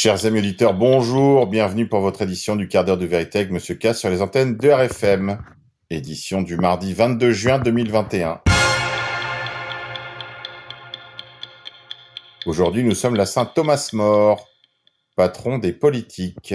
Chers 0.00 0.26
amis 0.26 0.38
auditeurs, 0.38 0.74
bonjour, 0.74 1.48
bienvenue 1.48 1.88
pour 1.88 1.98
votre 1.98 2.22
édition 2.22 2.54
du 2.54 2.68
quart 2.68 2.84
d'heure 2.84 2.98
de 2.98 3.04
vérité 3.04 3.44
Monsieur 3.46 3.74
K 3.74 3.96
sur 3.96 4.08
les 4.08 4.22
antennes 4.22 4.56
de 4.56 4.68
RFM. 4.68 5.42
Édition 5.90 6.40
du 6.40 6.56
mardi 6.56 6.94
22 6.94 7.32
juin 7.32 7.58
2021. 7.58 8.40
Aujourd'hui, 12.46 12.84
nous 12.84 12.94
sommes 12.94 13.16
la 13.16 13.26
Saint 13.26 13.44
Thomas 13.44 13.90
More, 13.92 14.46
patron 15.16 15.58
des 15.58 15.72
politiques. 15.72 16.54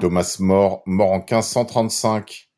Thomas 0.00 0.38
More, 0.40 0.82
mort 0.84 1.12
en 1.12 1.18
1535. 1.18 2.48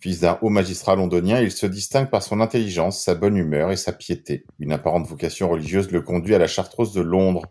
Fils 0.00 0.20
d'un 0.20 0.38
haut 0.40 0.48
magistrat 0.48 0.96
londonien, 0.96 1.42
il 1.42 1.50
se 1.50 1.66
distingue 1.66 2.08
par 2.08 2.22
son 2.22 2.40
intelligence, 2.40 3.02
sa 3.02 3.14
bonne 3.14 3.36
humeur 3.36 3.70
et 3.70 3.76
sa 3.76 3.92
piété. 3.92 4.46
Une 4.60 4.72
apparente 4.72 5.06
vocation 5.06 5.50
religieuse 5.50 5.90
le 5.90 6.00
conduit 6.00 6.34
à 6.34 6.38
la 6.38 6.46
Chartreuse 6.46 6.94
de 6.94 7.02
Londres, 7.02 7.42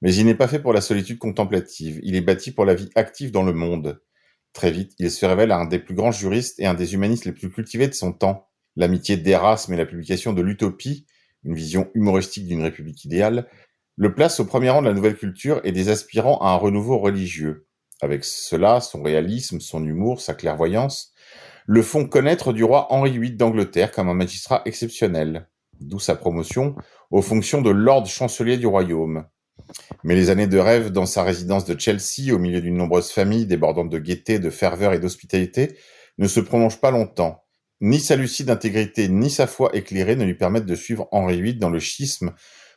mais 0.00 0.14
il 0.14 0.26
n'est 0.26 0.34
pas 0.34 0.48
fait 0.48 0.60
pour 0.60 0.72
la 0.72 0.80
solitude 0.80 1.18
contemplative, 1.18 2.00
il 2.02 2.16
est 2.16 2.20
bâti 2.20 2.52
pour 2.52 2.64
la 2.64 2.74
vie 2.74 2.90
active 2.94 3.30
dans 3.30 3.42
le 3.42 3.52
monde. 3.52 4.00
Très 4.52 4.70
vite, 4.70 4.92
il 4.98 5.10
se 5.10 5.26
révèle 5.26 5.52
un 5.52 5.66
des 5.66 5.78
plus 5.78 5.94
grands 5.94 6.12
juristes 6.12 6.58
et 6.60 6.66
un 6.66 6.74
des 6.74 6.94
humanistes 6.94 7.24
les 7.24 7.32
plus 7.32 7.50
cultivés 7.50 7.88
de 7.88 7.94
son 7.94 8.12
temps. 8.12 8.48
L'amitié 8.76 9.16
d'Erasme 9.16 9.74
et 9.74 9.76
la 9.76 9.86
publication 9.86 10.32
de 10.32 10.42
l'Utopie, 10.42 11.06
une 11.44 11.54
vision 11.54 11.90
humoristique 11.94 12.46
d'une 12.46 12.62
république 12.62 13.04
idéale, 13.04 13.48
le 13.96 14.14
place 14.14 14.38
au 14.40 14.44
premier 14.44 14.70
rang 14.70 14.80
de 14.80 14.88
la 14.88 14.94
nouvelle 14.94 15.16
culture 15.16 15.60
et 15.64 15.72
des 15.72 15.88
aspirants 15.88 16.38
à 16.38 16.50
un 16.50 16.56
renouveau 16.56 16.98
religieux. 16.98 17.66
Avec 18.00 18.24
cela, 18.24 18.80
son 18.80 19.02
réalisme, 19.02 19.60
son 19.60 19.84
humour, 19.84 20.20
sa 20.20 20.34
clairvoyance, 20.34 21.12
le 21.66 21.82
font 21.82 22.06
connaître 22.06 22.52
du 22.52 22.62
roi 22.62 22.92
Henri 22.92 23.18
VIII 23.18 23.32
d'Angleterre 23.32 23.90
comme 23.90 24.08
un 24.08 24.14
magistrat 24.14 24.62
exceptionnel, 24.64 25.48
d'où 25.80 25.98
sa 25.98 26.14
promotion 26.14 26.76
aux 27.10 27.22
fonctions 27.22 27.60
de 27.60 27.70
Lord 27.70 28.06
chancelier 28.06 28.56
du 28.56 28.66
royaume. 28.66 29.26
Mais 30.04 30.14
les 30.14 30.30
années 30.30 30.46
de 30.46 30.58
rêve 30.58 30.90
dans 30.90 31.06
sa 31.06 31.22
résidence 31.22 31.64
de 31.64 31.78
Chelsea, 31.78 32.32
au 32.32 32.38
milieu 32.38 32.60
d'une 32.60 32.76
nombreuse 32.76 33.10
famille 33.10 33.46
débordant 33.46 33.84
de 33.84 33.98
gaieté, 33.98 34.38
de 34.38 34.50
ferveur 34.50 34.92
et 34.92 34.98
d'hospitalité, 34.98 35.76
ne 36.18 36.28
se 36.28 36.40
prolongent 36.40 36.80
pas 36.80 36.90
longtemps. 36.90 37.44
Ni 37.80 38.00
sa 38.00 38.16
lucide 38.16 38.50
intégrité, 38.50 39.08
ni 39.08 39.30
sa 39.30 39.46
foi 39.46 39.70
éclairée 39.74 40.16
ne 40.16 40.24
lui 40.24 40.34
permettent 40.34 40.66
de 40.66 40.74
suivre 40.74 41.08
Henri 41.12 41.40
VIII 41.40 41.56
dans 41.56 41.70
le 41.70 41.78
schisme 41.78 42.34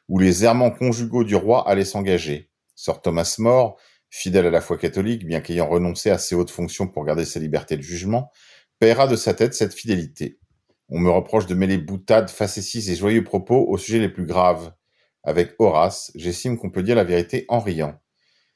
où 0.08 0.19
les 0.19 0.44
errements 0.44 0.72
conjugaux 0.72 1.23
du 1.23 1.36
roi 1.36 1.67
allaient 1.67 1.86
s'engager. 1.86 2.52
Sir 2.75 3.02
Thomas 3.02 3.36
More, 3.39 3.78
fidèle 4.09 4.45
à 4.45 4.52
la 4.52 4.62
foi 4.62 4.78
catholique, 4.78 5.25
bien 5.25 5.42
qu'ayant 5.42 5.67
renoncé 5.67 6.09
à 6.12 6.17
ses 6.17 6.36
hautes 6.36 6.52
fonctions 6.52 6.88
pour 6.88 7.06
garder 7.06 7.25
sa 7.25 7.39
liberté 7.39 7.78
de 7.78 7.81
jugement, 7.81 8.30
paiera 8.80 9.08
de 9.08 9.16
sa 9.16 9.34
tête 9.34 9.53
cette 9.53 9.73
fidélité. 9.73 10.39
On 10.89 11.00
me 11.00 11.09
reproche 11.09 11.47
de 11.47 11.56
mêler 11.56 11.78
boutades, 11.78 12.30
facéties 12.30 12.92
et 12.92 12.95
joyeux 12.95 13.23
propos 13.23 13.66
aux 13.69 13.78
sujets 13.78 14.00
les 14.00 14.09
plus 14.09 14.25
graves. 14.25 14.73
Avec 15.23 15.55
Horace, 15.59 16.11
j'estime 16.16 16.58
qu'on 16.58 16.72
peut 16.72 16.83
dire 16.83 16.95
la 16.95 17.03
vérité 17.03 17.45
en 17.47 17.59
riant. 17.59 18.00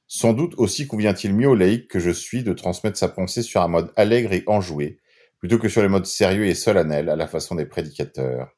Sans 0.08 0.34
doute 0.34 0.56
aussi 0.58 0.88
convient-il 0.88 1.34
mieux 1.34 1.48
au 1.48 1.56
laïc 1.56 1.88
que 1.88 2.00
je 2.00 2.12
suis 2.12 2.44
de 2.44 2.54
transmettre 2.54 2.98
sa 2.98 3.10
pensée 3.10 3.44
sur 3.44 3.62
un 3.62 3.68
mode 3.68 3.92
allègre 3.96 4.34
et 4.34 4.44
enjoué, 4.48 5.00
plutôt 5.40 5.60
que 5.60 5.70
sur 5.70 5.82
le 5.82 5.90
mode 5.90 6.06
sérieux 6.06 6.46
et 6.46 6.56
solennel 6.56 7.10
à 7.10 7.16
la 7.16 7.28
façon 7.28 7.56
des 7.56 7.66
prédicateurs. 7.66 8.50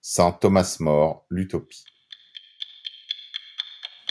Saint 0.00 0.32
Thomas 0.32 0.76
More, 0.80 1.26
l'Utopie. 1.30 1.84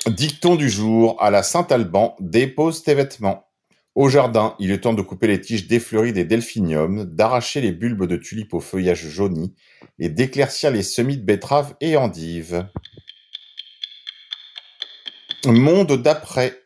Dicton 0.08 0.56
du 0.56 0.70
jour 0.70 1.16
à 1.22 1.30
la 1.32 1.44
Saint-Alban, 1.44 2.18
dépose 2.20 2.84
tes 2.84 2.94
vêtements. 2.94 3.46
Au 3.96 4.10
jardin, 4.10 4.56
il 4.60 4.72
est 4.72 4.82
temps 4.82 4.94
de 4.94 5.02
couper 5.02 5.28
les 5.28 5.40
tiges 5.40 5.68
défleuries 5.68 6.14
des 6.14 6.26
delphiniums, 6.26 7.06
d'arracher 7.06 7.62
les 7.62 7.72
bulbes 7.72 8.08
de 8.08 8.18
tulipes 8.18 8.54
au 8.54 8.60
feuillage 8.60 9.08
jauni 9.08 9.54
et 10.00 10.10
d'éclaircir 10.10 10.72
les 10.72 10.84
semis 10.84 11.18
de 11.18 11.24
betteraves 11.24 11.76
et 11.80 11.96
endives. 11.96 12.68
Monde 15.52 16.02
d'après. 16.02 16.58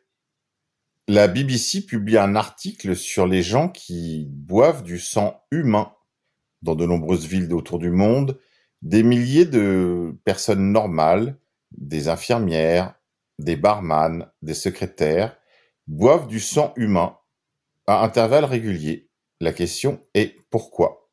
La 1.08 1.28
BBC 1.28 1.86
publie 1.86 2.18
un 2.18 2.36
article 2.36 2.96
sur 2.96 3.26
les 3.26 3.42
gens 3.42 3.70
qui 3.70 4.28
boivent 4.30 4.84
du 4.84 5.00
sang 5.00 5.42
humain. 5.50 5.94
Dans 6.62 6.76
de 6.76 6.86
nombreuses 6.86 7.26
villes 7.26 7.52
autour 7.54 7.80
du 7.80 7.90
monde, 7.90 8.40
des 8.84 9.02
milliers 9.02 9.46
de 9.46 10.16
personnes 10.26 10.72
normales, 10.72 11.40
des 11.72 12.08
infirmières, 12.08 12.94
des 13.40 13.56
barman, 13.56 14.30
des 14.44 14.54
secrétaires, 14.54 15.36
boivent 15.88 16.28
du 16.28 16.40
sang 16.40 16.74
humain 16.76 17.18
à 17.88 18.04
intervalles 18.04 18.46
réguliers. 18.46 19.10
La 19.40 19.54
question 19.54 20.06
est 20.14 20.36
pourquoi? 20.52 21.10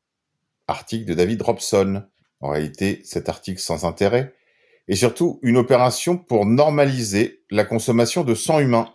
Article 0.69 1.07
de 1.07 1.15
David 1.15 1.41
Robson. 1.41 2.05
En 2.41 2.51
réalité, 2.51 3.01
cet 3.05 3.31
article 3.31 3.61
sans 3.61 3.87
intérêt 3.87 4.35
et 4.89 4.97
surtout 4.97 5.39
une 5.43 5.57
opération 5.57 6.19
pour 6.19 6.47
normaliser 6.47 7.45
la 7.51 7.65
consommation 7.65 8.25
de 8.25 8.35
sang 8.35 8.61
humain. 8.61 8.93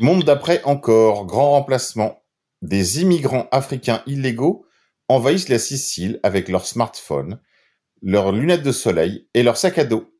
Monde 0.00 0.24
d'après 0.24 0.62
encore, 0.64 1.26
grand 1.26 1.50
remplacement. 1.50 2.22
Des 2.62 3.00
immigrants 3.00 3.48
africains 3.52 4.02
illégaux 4.06 4.66
envahissent 5.08 5.48
la 5.48 5.58
Sicile 5.58 6.20
avec 6.22 6.48
leurs 6.48 6.66
smartphones, 6.66 7.40
leurs 8.02 8.32
lunettes 8.32 8.62
de 8.62 8.72
soleil 8.72 9.28
et 9.34 9.42
leurs 9.42 9.56
sacs 9.56 9.78
à 9.78 9.84
dos. 9.84 10.12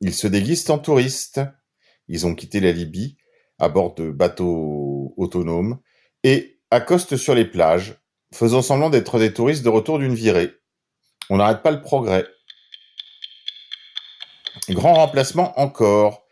Ils 0.00 0.14
se 0.14 0.26
déguisent 0.26 0.68
en 0.70 0.78
touristes. 0.78 1.40
Ils 2.08 2.26
ont 2.26 2.34
quitté 2.34 2.60
la 2.60 2.72
Libye 2.72 3.16
à 3.58 3.68
bord 3.68 3.94
de 3.94 4.10
bateaux 4.10 5.14
autonomes 5.16 5.78
et 6.24 6.60
accostent 6.70 7.16
sur 7.16 7.34
les 7.34 7.44
plages, 7.44 8.00
faisant 8.32 8.62
semblant 8.62 8.90
d'être 8.90 9.18
des 9.18 9.32
touristes 9.32 9.64
de 9.64 9.68
retour 9.68 9.98
d'une 9.98 10.14
virée. 10.14 10.50
On 11.28 11.36
n'arrête 11.36 11.62
pas 11.62 11.70
le 11.70 11.82
progrès. 11.82 12.26
Grand 14.68 14.94
remplacement 14.94 15.58
encore. 15.60 16.26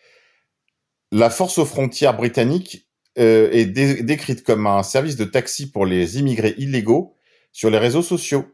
La 1.10 1.30
force 1.30 1.58
aux 1.58 1.64
frontières 1.64 2.16
britannique 2.16 2.88
euh, 3.18 3.50
est 3.52 3.66
décrite 3.66 4.44
comme 4.44 4.66
un 4.66 4.82
service 4.82 5.16
de 5.16 5.24
taxi 5.24 5.70
pour 5.70 5.86
les 5.86 6.18
immigrés 6.18 6.54
illégaux 6.58 7.16
sur 7.52 7.70
les 7.70 7.78
réseaux 7.78 8.02
sociaux 8.02 8.46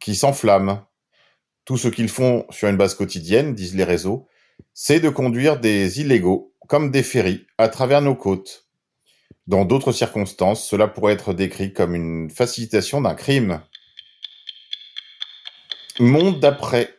qui 0.00 0.14
s'enflamment. 0.14 0.86
Tout 1.64 1.78
ce 1.78 1.88
qu'ils 1.88 2.08
font 2.08 2.44
sur 2.50 2.68
une 2.68 2.76
base 2.76 2.94
quotidienne, 2.94 3.54
disent 3.54 3.74
les 3.74 3.84
réseaux, 3.84 4.28
c'est 4.74 5.00
de 5.00 5.08
conduire 5.08 5.58
des 5.58 6.00
illégaux 6.00 6.54
comme 6.68 6.90
des 6.90 7.02
ferries 7.02 7.46
à 7.58 7.68
travers 7.68 8.02
nos 8.02 8.14
côtes. 8.14 8.66
Dans 9.46 9.64
d'autres 9.64 9.92
circonstances, 9.92 10.66
cela 10.66 10.88
pourrait 10.88 11.14
être 11.14 11.34
décrit 11.34 11.72
comme 11.72 11.94
une 11.94 12.30
facilitation 12.30 13.00
d'un 13.00 13.14
crime. 13.14 13.60
Monde 15.98 16.40
d'après. 16.40 16.93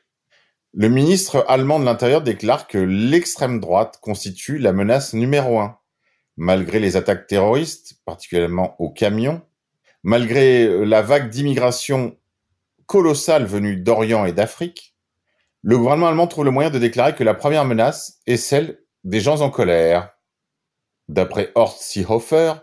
Le 0.78 0.90
ministre 0.90 1.46
allemand 1.48 1.80
de 1.80 1.86
l'Intérieur 1.86 2.22
déclare 2.22 2.68
que 2.68 2.78
l'extrême 2.78 3.62
droite 3.62 3.98
constitue 4.02 4.58
la 4.58 4.74
menace 4.74 5.14
numéro 5.14 5.58
un. 5.58 5.78
Malgré 6.36 6.82
les 6.82 6.98
attaques 6.98 7.28
terroristes, 7.28 8.02
particulièrement 8.04 8.76
aux 8.78 8.90
camions, 8.92 9.42
malgré 10.04 10.86
la 10.86 11.02
vague 11.02 11.30
d'immigration 11.30 12.18
colossale 12.88 13.46
venue 13.46 13.78
d'Orient 13.78 14.26
et 14.26 14.34
d'Afrique, 14.34 14.98
le 15.62 15.78
gouvernement 15.78 16.10
allemand 16.10 16.28
trouve 16.28 16.44
le 16.44 16.52
moyen 16.52 16.72
de 16.72 16.78
déclarer 16.78 17.16
que 17.16 17.24
la 17.24 17.36
première 17.36 17.64
menace 17.64 18.20
est 18.28 18.36
celle 18.36 18.80
des 19.06 19.22
gens 19.22 19.40
en 19.40 19.50
colère. 19.50 20.10
D'après 21.08 21.54
Horst 21.56 21.84
Seehofer, 21.84 22.56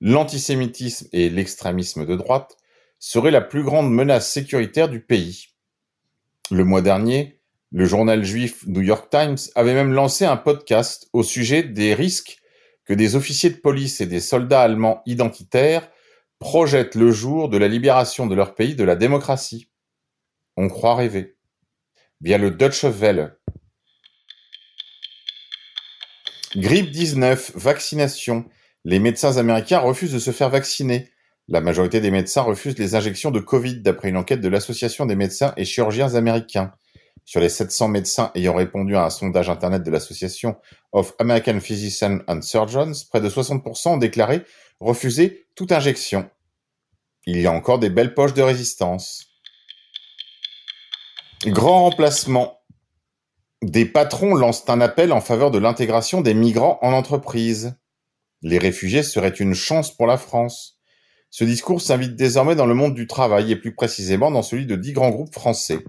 l'antisémitisme 0.00 1.06
et 1.12 1.28
l'extrémisme 1.28 2.06
de 2.06 2.16
droite 2.16 2.56
seraient 2.98 3.30
la 3.30 3.42
plus 3.42 3.62
grande 3.62 3.92
menace 3.92 4.32
sécuritaire 4.32 4.88
du 4.88 5.02
pays. 5.02 5.48
Le 6.50 6.64
mois 6.64 6.80
dernier, 6.80 7.37
le 7.70 7.84
journal 7.84 8.24
juif 8.24 8.66
New 8.66 8.80
York 8.80 9.10
Times 9.10 9.36
avait 9.54 9.74
même 9.74 9.92
lancé 9.92 10.24
un 10.24 10.36
podcast 10.36 11.08
au 11.12 11.22
sujet 11.22 11.62
des 11.62 11.94
risques 11.94 12.38
que 12.84 12.94
des 12.94 13.16
officiers 13.16 13.50
de 13.50 13.56
police 13.56 14.00
et 14.00 14.06
des 14.06 14.20
soldats 14.20 14.62
allemands 14.62 15.02
identitaires 15.04 15.90
projettent 16.38 16.94
le 16.94 17.10
jour 17.10 17.48
de 17.48 17.58
la 17.58 17.68
libération 17.68 18.26
de 18.26 18.34
leur 18.34 18.54
pays 18.54 18.74
de 18.74 18.84
la 18.84 18.96
démocratie. 18.96 19.70
On 20.56 20.68
croit 20.68 20.94
rêver. 20.94 21.36
Via 22.20 22.38
le 22.38 22.50
Deutsche 22.50 22.84
Welle. 22.84 23.36
Grippe 26.56 26.90
19, 26.90 27.52
vaccination. 27.56 28.46
Les 28.84 28.98
médecins 28.98 29.36
américains 29.36 29.80
refusent 29.80 30.14
de 30.14 30.18
se 30.18 30.30
faire 30.30 30.48
vacciner. 30.48 31.10
La 31.46 31.60
majorité 31.60 32.00
des 32.00 32.10
médecins 32.10 32.42
refusent 32.42 32.78
les 32.78 32.94
injections 32.94 33.30
de 33.30 33.40
Covid 33.40 33.82
d'après 33.82 34.08
une 34.08 34.16
enquête 34.16 34.40
de 34.40 34.48
l'Association 34.48 35.04
des 35.04 35.16
médecins 35.16 35.52
et 35.56 35.64
chirurgiens 35.64 36.14
américains. 36.14 36.72
Sur 37.28 37.42
les 37.42 37.50
700 37.50 37.88
médecins 37.88 38.30
ayant 38.34 38.54
répondu 38.54 38.96
à 38.96 39.04
un 39.04 39.10
sondage 39.10 39.50
internet 39.50 39.82
de 39.82 39.90
l'association 39.90 40.56
of 40.92 41.12
American 41.18 41.60
Physicians 41.60 42.20
and 42.26 42.40
Surgeons, 42.40 43.04
près 43.10 43.20
de 43.20 43.28
60% 43.28 43.88
ont 43.90 43.96
déclaré 43.98 44.44
refuser 44.80 45.46
toute 45.54 45.70
injection. 45.70 46.30
Il 47.26 47.38
y 47.38 47.46
a 47.46 47.52
encore 47.52 47.80
des 47.80 47.90
belles 47.90 48.14
poches 48.14 48.32
de 48.32 48.40
résistance. 48.40 49.26
Grand 51.44 51.82
remplacement. 51.82 52.62
Des 53.60 53.84
patrons 53.84 54.34
lancent 54.34 54.66
un 54.70 54.80
appel 54.80 55.12
en 55.12 55.20
faveur 55.20 55.50
de 55.50 55.58
l'intégration 55.58 56.22
des 56.22 56.32
migrants 56.32 56.78
en 56.80 56.94
entreprise. 56.94 57.74
Les 58.40 58.56
réfugiés 58.56 59.02
seraient 59.02 59.28
une 59.28 59.52
chance 59.52 59.94
pour 59.94 60.06
la 60.06 60.16
France. 60.16 60.80
Ce 61.28 61.44
discours 61.44 61.82
s'invite 61.82 62.16
désormais 62.16 62.56
dans 62.56 62.64
le 62.64 62.72
monde 62.72 62.94
du 62.94 63.06
travail 63.06 63.52
et 63.52 63.56
plus 63.56 63.74
précisément 63.74 64.30
dans 64.30 64.42
celui 64.42 64.64
de 64.64 64.76
dix 64.76 64.94
grands 64.94 65.10
groupes 65.10 65.34
français 65.34 65.84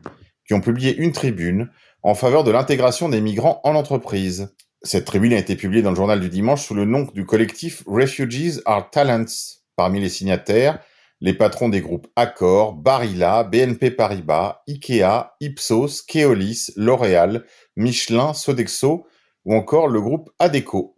qui 0.50 0.56
ont 0.56 0.62
publié 0.62 0.98
une 0.98 1.12
tribune 1.12 1.69
en 2.01 2.16
faveur 2.16 2.44
de 2.44 2.50
l'intégration 2.50 3.07
des 3.07 3.22
migrants 3.22 3.62
en 3.63 3.75
entreprise. 3.75 4.56
Cette 4.81 5.06
tribune 5.06 5.34
a 5.34 5.38
été 5.38 5.56
publiée 5.56 5.84
dans 5.84 5.92
le 5.92 5.96
journal 5.96 6.19
du 6.19 6.30
dimanche 6.30 6.66
sous 6.66 6.74
le 6.74 6.86
nom 6.86 7.07
du 7.13 7.24
collectif 7.24 7.84
Refugees 7.86 8.60
are 8.66 8.90
Talents. 8.90 9.60
Parmi 9.75 10.01
les 10.01 10.10
signataires, 10.10 10.80
les 11.22 11.36
patrons 11.36 11.69
des 11.69 11.81
groupes 11.81 12.07
Accor, 12.16 12.74
Barilla, 12.74 13.44
BNP 13.44 13.92
Paribas, 13.92 14.63
Ikea, 14.68 15.36
Ipsos, 15.40 16.01
Keolis, 16.01 16.72
L'Oréal, 16.75 17.45
Michelin, 17.75 18.34
Sodexo 18.34 19.06
ou 19.45 19.54
encore 19.54 19.88
le 19.88 20.02
groupe 20.02 20.31
Adeco. 20.40 20.95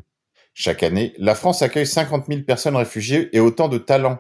Chaque 0.54 0.81
année, 0.81 1.13
la 1.18 1.36
France 1.36 1.62
accueille 1.62 1.86
50 1.86 2.27
000 2.27 2.44
personnes 2.44 2.77
réfugiées 2.77 3.27
et 3.36 3.42
autant 3.42 3.68
de 3.68 3.80
talents. 3.80 4.19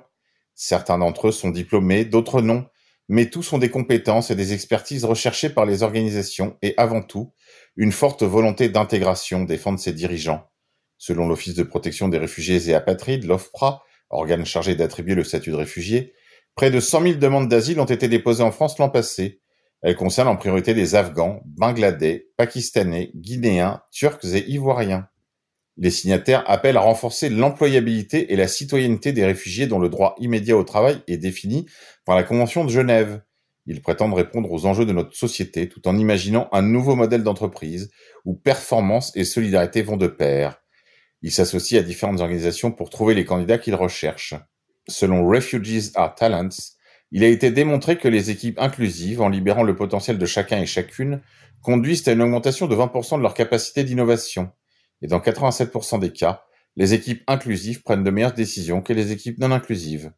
Certains 0.55 0.97
d'entre 0.97 1.29
eux 1.29 1.31
sont 1.31 1.51
diplômés, 1.51 2.03
d'autres 2.03 2.41
non, 2.41 2.65
mais 3.11 3.29
tous 3.29 3.51
ont 3.51 3.57
des 3.57 3.69
compétences 3.69 4.31
et 4.31 4.35
des 4.35 4.53
expertises 4.53 5.03
recherchées 5.03 5.49
par 5.49 5.65
les 5.65 5.83
organisations 5.83 6.55
et 6.61 6.73
avant 6.77 7.01
tout, 7.01 7.33
une 7.75 7.91
forte 7.91 8.23
volonté 8.23 8.69
d'intégration 8.69 9.43
défendent 9.43 9.79
ses 9.79 9.91
dirigeants. 9.91 10.49
Selon 10.97 11.27
l'Office 11.27 11.55
de 11.55 11.63
protection 11.63 12.07
des 12.07 12.17
réfugiés 12.17 12.69
et 12.69 12.73
apatrides, 12.73 13.25
l'OFPRA, 13.25 13.83
organe 14.11 14.45
chargé 14.45 14.75
d'attribuer 14.75 15.15
le 15.15 15.25
statut 15.25 15.51
de 15.51 15.57
réfugié, 15.57 16.13
près 16.55 16.71
de 16.71 16.79
100 16.79 17.01
000 17.01 17.13
demandes 17.15 17.49
d'asile 17.49 17.81
ont 17.81 17.85
été 17.85 18.07
déposées 18.07 18.43
en 18.43 18.51
France 18.53 18.77
l'an 18.77 18.89
passé. 18.89 19.41
Elles 19.81 19.97
concernent 19.97 20.29
en 20.29 20.37
priorité 20.37 20.73
des 20.73 20.95
Afghans, 20.95 21.41
Bangladais, 21.45 22.29
Pakistanais, 22.37 23.11
Guinéens, 23.13 23.81
Turcs 23.91 24.23
et 24.23 24.49
Ivoiriens. 24.49 25.09
Les 25.81 25.89
signataires 25.89 26.43
appellent 26.45 26.77
à 26.77 26.81
renforcer 26.81 27.27
l'employabilité 27.27 28.31
et 28.31 28.35
la 28.35 28.47
citoyenneté 28.47 29.13
des 29.13 29.25
réfugiés 29.25 29.65
dont 29.65 29.79
le 29.79 29.89
droit 29.89 30.13
immédiat 30.19 30.55
au 30.55 30.63
travail 30.63 31.01
est 31.07 31.17
défini 31.17 31.65
par 32.05 32.15
la 32.15 32.21
Convention 32.21 32.63
de 32.63 32.69
Genève. 32.69 33.23
Ils 33.65 33.81
prétendent 33.81 34.13
répondre 34.13 34.51
aux 34.51 34.67
enjeux 34.67 34.85
de 34.85 34.93
notre 34.93 35.15
société 35.15 35.67
tout 35.67 35.87
en 35.87 35.97
imaginant 35.97 36.49
un 36.51 36.61
nouveau 36.61 36.95
modèle 36.95 37.23
d'entreprise 37.23 37.89
où 38.25 38.35
performance 38.35 39.11
et 39.15 39.23
solidarité 39.23 39.81
vont 39.81 39.97
de 39.97 40.05
pair. 40.05 40.61
Ils 41.23 41.31
s'associent 41.31 41.79
à 41.79 41.83
différentes 41.83 42.21
organisations 42.21 42.71
pour 42.71 42.91
trouver 42.91 43.15
les 43.15 43.25
candidats 43.25 43.57
qu'ils 43.57 43.73
recherchent. 43.73 44.35
Selon 44.87 45.27
Refugees 45.27 45.93
are 45.95 46.13
Talents, 46.13 46.75
il 47.11 47.23
a 47.23 47.27
été 47.27 47.49
démontré 47.49 47.97
que 47.97 48.07
les 48.07 48.29
équipes 48.29 48.59
inclusives, 48.59 49.19
en 49.19 49.29
libérant 49.29 49.63
le 49.63 49.75
potentiel 49.75 50.19
de 50.19 50.25
chacun 50.27 50.61
et 50.61 50.67
chacune, 50.67 51.21
conduisent 51.63 52.07
à 52.07 52.11
une 52.11 52.21
augmentation 52.21 52.67
de 52.67 52.75
20% 52.75 53.17
de 53.17 53.23
leur 53.23 53.33
capacité 53.33 53.83
d'innovation. 53.83 54.51
Et 55.01 55.07
dans 55.07 55.19
87% 55.19 55.99
des 55.99 56.11
cas, 56.11 56.43
les 56.75 56.93
équipes 56.93 57.23
inclusives 57.27 57.81
prennent 57.83 58.03
de 58.03 58.11
meilleures 58.11 58.33
décisions 58.33 58.81
que 58.81 58.93
les 58.93 59.11
équipes 59.11 59.39
non 59.39 59.51
inclusives. 59.51 60.11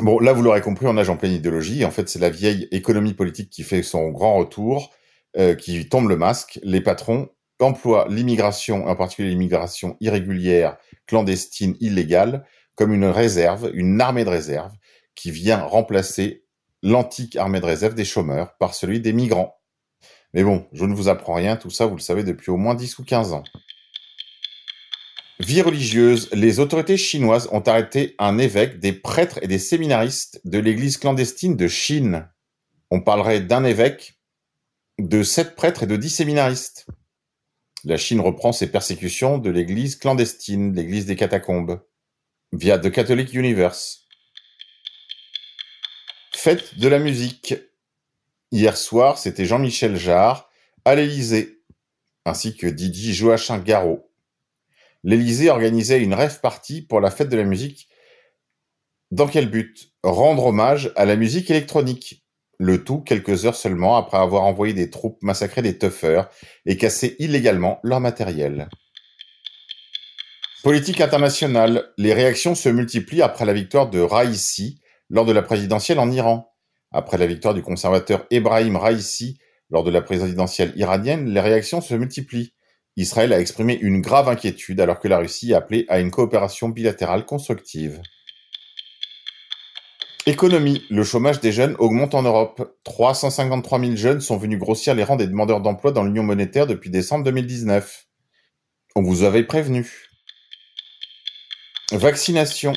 Bon, 0.00 0.18
là, 0.18 0.32
vous 0.32 0.42
l'aurez 0.42 0.60
compris, 0.60 0.86
on 0.86 0.94
nage 0.94 1.10
en 1.10 1.16
pleine 1.16 1.32
idéologie. 1.32 1.84
En 1.84 1.90
fait, 1.90 2.08
c'est 2.08 2.18
la 2.18 2.30
vieille 2.30 2.68
économie 2.72 3.14
politique 3.14 3.50
qui 3.50 3.62
fait 3.62 3.82
son 3.82 4.10
grand 4.10 4.36
retour, 4.36 4.92
euh, 5.36 5.54
qui 5.54 5.88
tombe 5.88 6.08
le 6.08 6.16
masque. 6.16 6.58
Les 6.62 6.80
patrons 6.80 7.28
emploie 7.60 8.06
l'immigration, 8.10 8.86
en 8.86 8.96
particulier 8.96 9.30
l'immigration 9.30 9.96
irrégulière, 10.00 10.76
clandestine, 11.06 11.76
illégale, 11.80 12.44
comme 12.74 12.92
une 12.92 13.04
réserve, 13.04 13.70
une 13.74 14.00
armée 14.00 14.24
de 14.24 14.30
réserve, 14.30 14.72
qui 15.14 15.30
vient 15.30 15.62
remplacer 15.62 16.44
l'antique 16.82 17.36
armée 17.36 17.60
de 17.60 17.66
réserve 17.66 17.94
des 17.94 18.04
chômeurs 18.04 18.56
par 18.58 18.74
celui 18.74 19.00
des 19.00 19.12
migrants. 19.12 19.56
Mais 20.32 20.42
bon, 20.42 20.66
je 20.72 20.84
ne 20.84 20.94
vous 20.94 21.08
apprends 21.08 21.34
rien, 21.34 21.56
tout 21.56 21.70
ça 21.70 21.86
vous 21.86 21.94
le 21.94 22.00
savez 22.00 22.24
depuis 22.24 22.50
au 22.50 22.56
moins 22.56 22.74
10 22.74 22.98
ou 22.98 23.04
15 23.04 23.32
ans. 23.32 23.44
Vie 25.40 25.62
religieuse, 25.62 26.30
les 26.32 26.60
autorités 26.60 26.96
chinoises 26.96 27.48
ont 27.50 27.60
arrêté 27.60 28.14
un 28.18 28.38
évêque, 28.38 28.78
des 28.78 28.92
prêtres 28.92 29.38
et 29.42 29.48
des 29.48 29.58
séminaristes 29.58 30.40
de 30.44 30.58
l'église 30.58 30.96
clandestine 30.96 31.56
de 31.56 31.68
Chine. 31.68 32.28
On 32.90 33.00
parlerait 33.00 33.40
d'un 33.40 33.64
évêque, 33.64 34.20
de 34.98 35.22
sept 35.22 35.56
prêtres 35.56 35.82
et 35.82 35.86
de 35.86 35.96
dix 35.96 36.10
séminaristes 36.10 36.86
la 37.84 37.96
Chine 37.96 38.20
reprend 38.20 38.52
ses 38.52 38.70
persécutions 38.70 39.38
de 39.38 39.50
l'église 39.50 39.96
clandestine, 39.96 40.74
l'église 40.74 41.06
des 41.06 41.16
catacombes, 41.16 41.82
via 42.52 42.78
The 42.78 42.90
Catholic 42.90 43.34
Universe. 43.34 44.06
Fête 46.32 46.78
de 46.78 46.88
la 46.88 46.98
musique. 46.98 47.54
Hier 48.50 48.76
soir, 48.76 49.18
c'était 49.18 49.44
Jean-Michel 49.44 49.96
Jarre 49.96 50.48
à 50.84 50.94
l'Élysée, 50.94 51.62
ainsi 52.24 52.56
que 52.56 52.66
Didier 52.66 53.12
Joachim 53.12 53.58
Garraud. 53.58 54.10
L'Élysée 55.04 55.50
organisait 55.50 56.02
une 56.02 56.14
rêve 56.14 56.40
partie 56.40 56.80
pour 56.80 57.00
la 57.00 57.10
fête 57.10 57.28
de 57.28 57.36
la 57.36 57.44
musique. 57.44 57.88
Dans 59.10 59.28
quel 59.28 59.50
but? 59.50 59.92
Rendre 60.02 60.46
hommage 60.46 60.92
à 60.96 61.04
la 61.04 61.14
musique 61.14 61.50
électronique. 61.50 62.24
Le 62.58 62.84
tout 62.84 63.00
quelques 63.00 63.44
heures 63.44 63.54
seulement 63.54 63.96
après 63.96 64.16
avoir 64.16 64.44
envoyé 64.44 64.72
des 64.72 64.88
troupes 64.88 65.22
massacrer 65.22 65.60
des 65.60 65.76
tuffers 65.76 66.30
et 66.64 66.78
casser 66.78 67.16
illégalement 67.18 67.80
leur 67.82 68.00
matériel. 68.00 68.70
Politique 70.62 71.02
internationale. 71.02 71.92
Les 71.98 72.14
réactions 72.14 72.54
se 72.54 72.70
multiplient 72.70 73.20
après 73.20 73.44
la 73.44 73.52
victoire 73.52 73.90
de 73.90 74.00
Raisi 74.00 74.80
lors 75.10 75.26
de 75.26 75.32
la 75.32 75.42
présidentielle 75.42 75.98
en 75.98 76.10
Iran. 76.10 76.50
Après 76.92 77.18
la 77.18 77.26
victoire 77.26 77.52
du 77.52 77.60
conservateur 77.60 78.24
Ebrahim 78.30 78.76
Raisi 78.76 79.38
lors 79.68 79.84
de 79.84 79.90
la 79.90 80.00
présidentielle 80.00 80.72
iranienne, 80.76 81.28
les 81.28 81.40
réactions 81.40 81.82
se 81.82 81.94
multiplient. 81.94 82.53
Israël 82.96 83.32
a 83.32 83.40
exprimé 83.40 83.76
une 83.80 84.00
grave 84.00 84.28
inquiétude 84.28 84.80
alors 84.80 85.00
que 85.00 85.08
la 85.08 85.18
Russie 85.18 85.52
a 85.52 85.58
appelé 85.58 85.84
à 85.88 85.98
une 85.98 86.10
coopération 86.10 86.68
bilatérale 86.68 87.26
constructive. 87.26 88.00
Économie. 90.26 90.82
Le 90.88 91.04
chômage 91.04 91.40
des 91.40 91.52
jeunes 91.52 91.76
augmente 91.78 92.14
en 92.14 92.22
Europe. 92.22 92.78
353 92.84 93.78
000 93.78 93.96
jeunes 93.96 94.20
sont 94.22 94.38
venus 94.38 94.58
grossir 94.58 94.94
les 94.94 95.04
rangs 95.04 95.16
des 95.16 95.26
demandeurs 95.26 95.60
d'emploi 95.60 95.92
dans 95.92 96.02
l'Union 96.02 96.22
monétaire 96.22 96.66
depuis 96.66 96.88
décembre 96.88 97.24
2019. 97.24 98.06
On 98.96 99.02
vous 99.02 99.24
avait 99.24 99.44
prévenu. 99.44 100.08
Vaccination. 101.92 102.72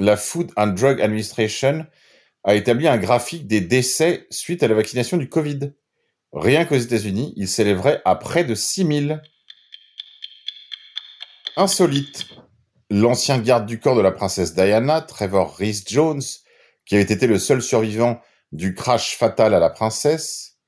La 0.00 0.16
Food 0.16 0.50
and 0.56 0.68
Drug 0.68 1.00
Administration 1.00 1.86
a 2.42 2.54
établi 2.54 2.88
un 2.88 2.96
graphique 2.96 3.46
des 3.46 3.60
décès 3.60 4.26
suite 4.30 4.62
à 4.64 4.68
la 4.68 4.74
vaccination 4.74 5.18
du 5.18 5.28
Covid. 5.28 5.72
Rien 6.32 6.64
qu'aux 6.64 6.76
États-Unis, 6.76 7.32
il 7.36 7.48
s'élèverait 7.48 8.02
à 8.04 8.14
près 8.14 8.44
de 8.44 8.54
6 8.54 9.06
000. 9.06 9.20
Insolite. 11.56 12.26
L'ancien 12.90 13.38
garde 13.38 13.66
du 13.66 13.80
corps 13.80 13.96
de 13.96 14.00
la 14.00 14.12
princesse 14.12 14.54
Diana, 14.54 15.00
Trevor 15.00 15.56
Rhys-Jones, 15.56 16.22
qui 16.86 16.94
avait 16.94 17.04
été 17.04 17.26
le 17.26 17.38
seul 17.38 17.60
survivant 17.60 18.20
du 18.52 18.74
crash 18.74 19.16
fatal 19.16 19.54
à 19.54 19.58
la 19.58 19.70
princesse, 19.70 20.58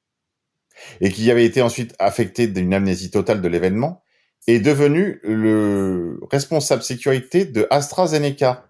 et 1.00 1.10
qui 1.10 1.30
avait 1.30 1.44
été 1.44 1.62
ensuite 1.62 1.94
affecté 1.98 2.46
d'une 2.46 2.74
amnésie 2.74 3.10
totale 3.10 3.40
de 3.40 3.48
l'événement, 3.48 4.02
est 4.46 4.60
devenu 4.60 5.20
le 5.22 6.18
responsable 6.30 6.82
sécurité 6.82 7.44
de 7.44 7.66
AstraZeneca. 7.70 8.66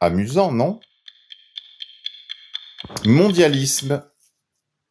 Amusant, 0.00 0.52
non? 0.52 0.80
Mondialisme, 3.04 4.02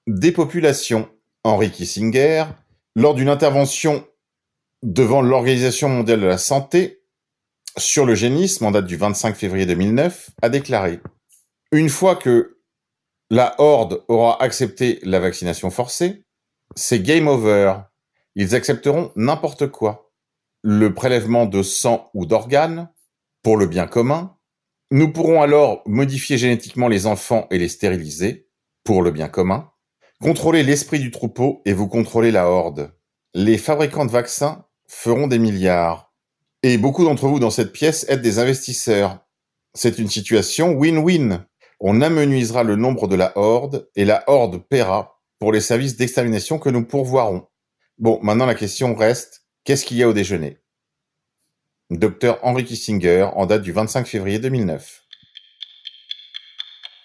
dépopulation. 0.06 1.10
Henry 1.44 1.72
Kissinger, 1.72 2.46
lors 2.96 3.16
d'une 3.16 3.30
intervention 3.30 4.06
devant 4.84 5.22
l'Organisation 5.22 5.90
mondiale 5.90 6.22
de 6.22 6.28
la 6.28 6.38
santé, 6.38 7.02
sur 7.78 8.06
le 8.06 8.16
génisme, 8.16 8.66
en 8.66 8.72
date 8.72 8.88
du 8.88 8.98
25 8.98 9.36
février 9.36 9.66
2009, 9.66 10.32
a 10.42 10.50
déclaré 10.50 11.00
Une 11.72 11.90
fois 11.90 12.16
que 12.16 12.58
la 13.30 13.56
Horde 13.60 14.04
aura 14.08 14.42
accepté 14.42 15.00
la 15.04 15.20
vaccination 15.20 15.70
forcée, 15.70 16.24
c'est 16.76 17.02
game 17.02 17.28
over. 17.28 17.76
Ils 18.36 18.56
accepteront 18.56 19.12
n'importe 19.16 19.68
quoi. 19.68 20.12
Le 20.62 20.94
prélèvement 20.94 21.46
de 21.46 21.64
sang 21.64 22.10
ou 22.14 22.26
d'organes, 22.26 22.90
pour 23.44 23.56
le 23.58 23.68
bien 23.68 23.88
commun. 23.88 24.36
Nous 24.92 25.14
pourrons 25.14 25.42
alors 25.42 25.84
modifier 25.86 26.38
génétiquement 26.38 26.88
les 26.88 27.06
enfants 27.06 27.48
et 27.52 27.58
les 27.58 27.70
stériliser, 27.70 28.48
pour 28.84 29.02
le 29.02 29.12
bien 29.12 29.30
commun. 29.30 29.72
Contrôler 30.22 30.64
l'esprit 30.64 31.00
du 31.00 31.12
troupeau 31.12 31.62
et 31.64 31.72
vous 31.72 31.88
contrôlez 31.88 32.32
la 32.32 32.50
Horde. 32.50 32.92
Les 33.34 33.58
fabricants 33.58 34.06
de 34.06 34.12
vaccins 34.12 34.66
feront 34.86 35.28
des 35.28 35.40
milliards 35.40 36.14
et 36.62 36.78
beaucoup 36.78 37.06
d'entre 37.06 37.30
vous 37.30 37.40
dans 37.40 37.50
cette 37.50 37.72
pièce 37.72 38.06
êtes 38.10 38.22
des 38.22 38.38
investisseurs. 38.38 39.26
C'est 39.74 39.98
une 39.98 40.10
situation 40.10 40.74
win-win. 40.74 41.46
On 41.80 42.02
amenuisera 42.02 42.64
le 42.64 42.76
nombre 42.76 43.08
de 43.08 43.16
la 43.16 43.32
horde 43.38 43.90
et 43.96 44.04
la 44.04 44.26
horde 44.28 44.58
paiera 44.68 45.22
pour 45.40 45.54
les 45.54 45.62
services 45.62 45.96
d'extermination 45.96 46.60
que 46.60 46.70
nous 46.70 46.84
pourvoirons. 46.84 47.48
Bon, 47.98 48.20
maintenant 48.22 48.46
la 48.46 48.56
question 48.56 48.96
reste, 48.96 49.46
qu'est-ce 49.64 49.86
qu'il 49.86 49.96
y 49.96 50.04
a 50.04 50.10
au 50.10 50.14
déjeuner? 50.14 50.58
Docteur 51.92 52.40
Henry 52.44 52.66
Kissinger, 52.66 53.30
en 53.36 53.46
date 53.46 53.62
du 53.62 53.72
25 53.72 54.06
février 54.06 54.40
2009. 54.40 55.06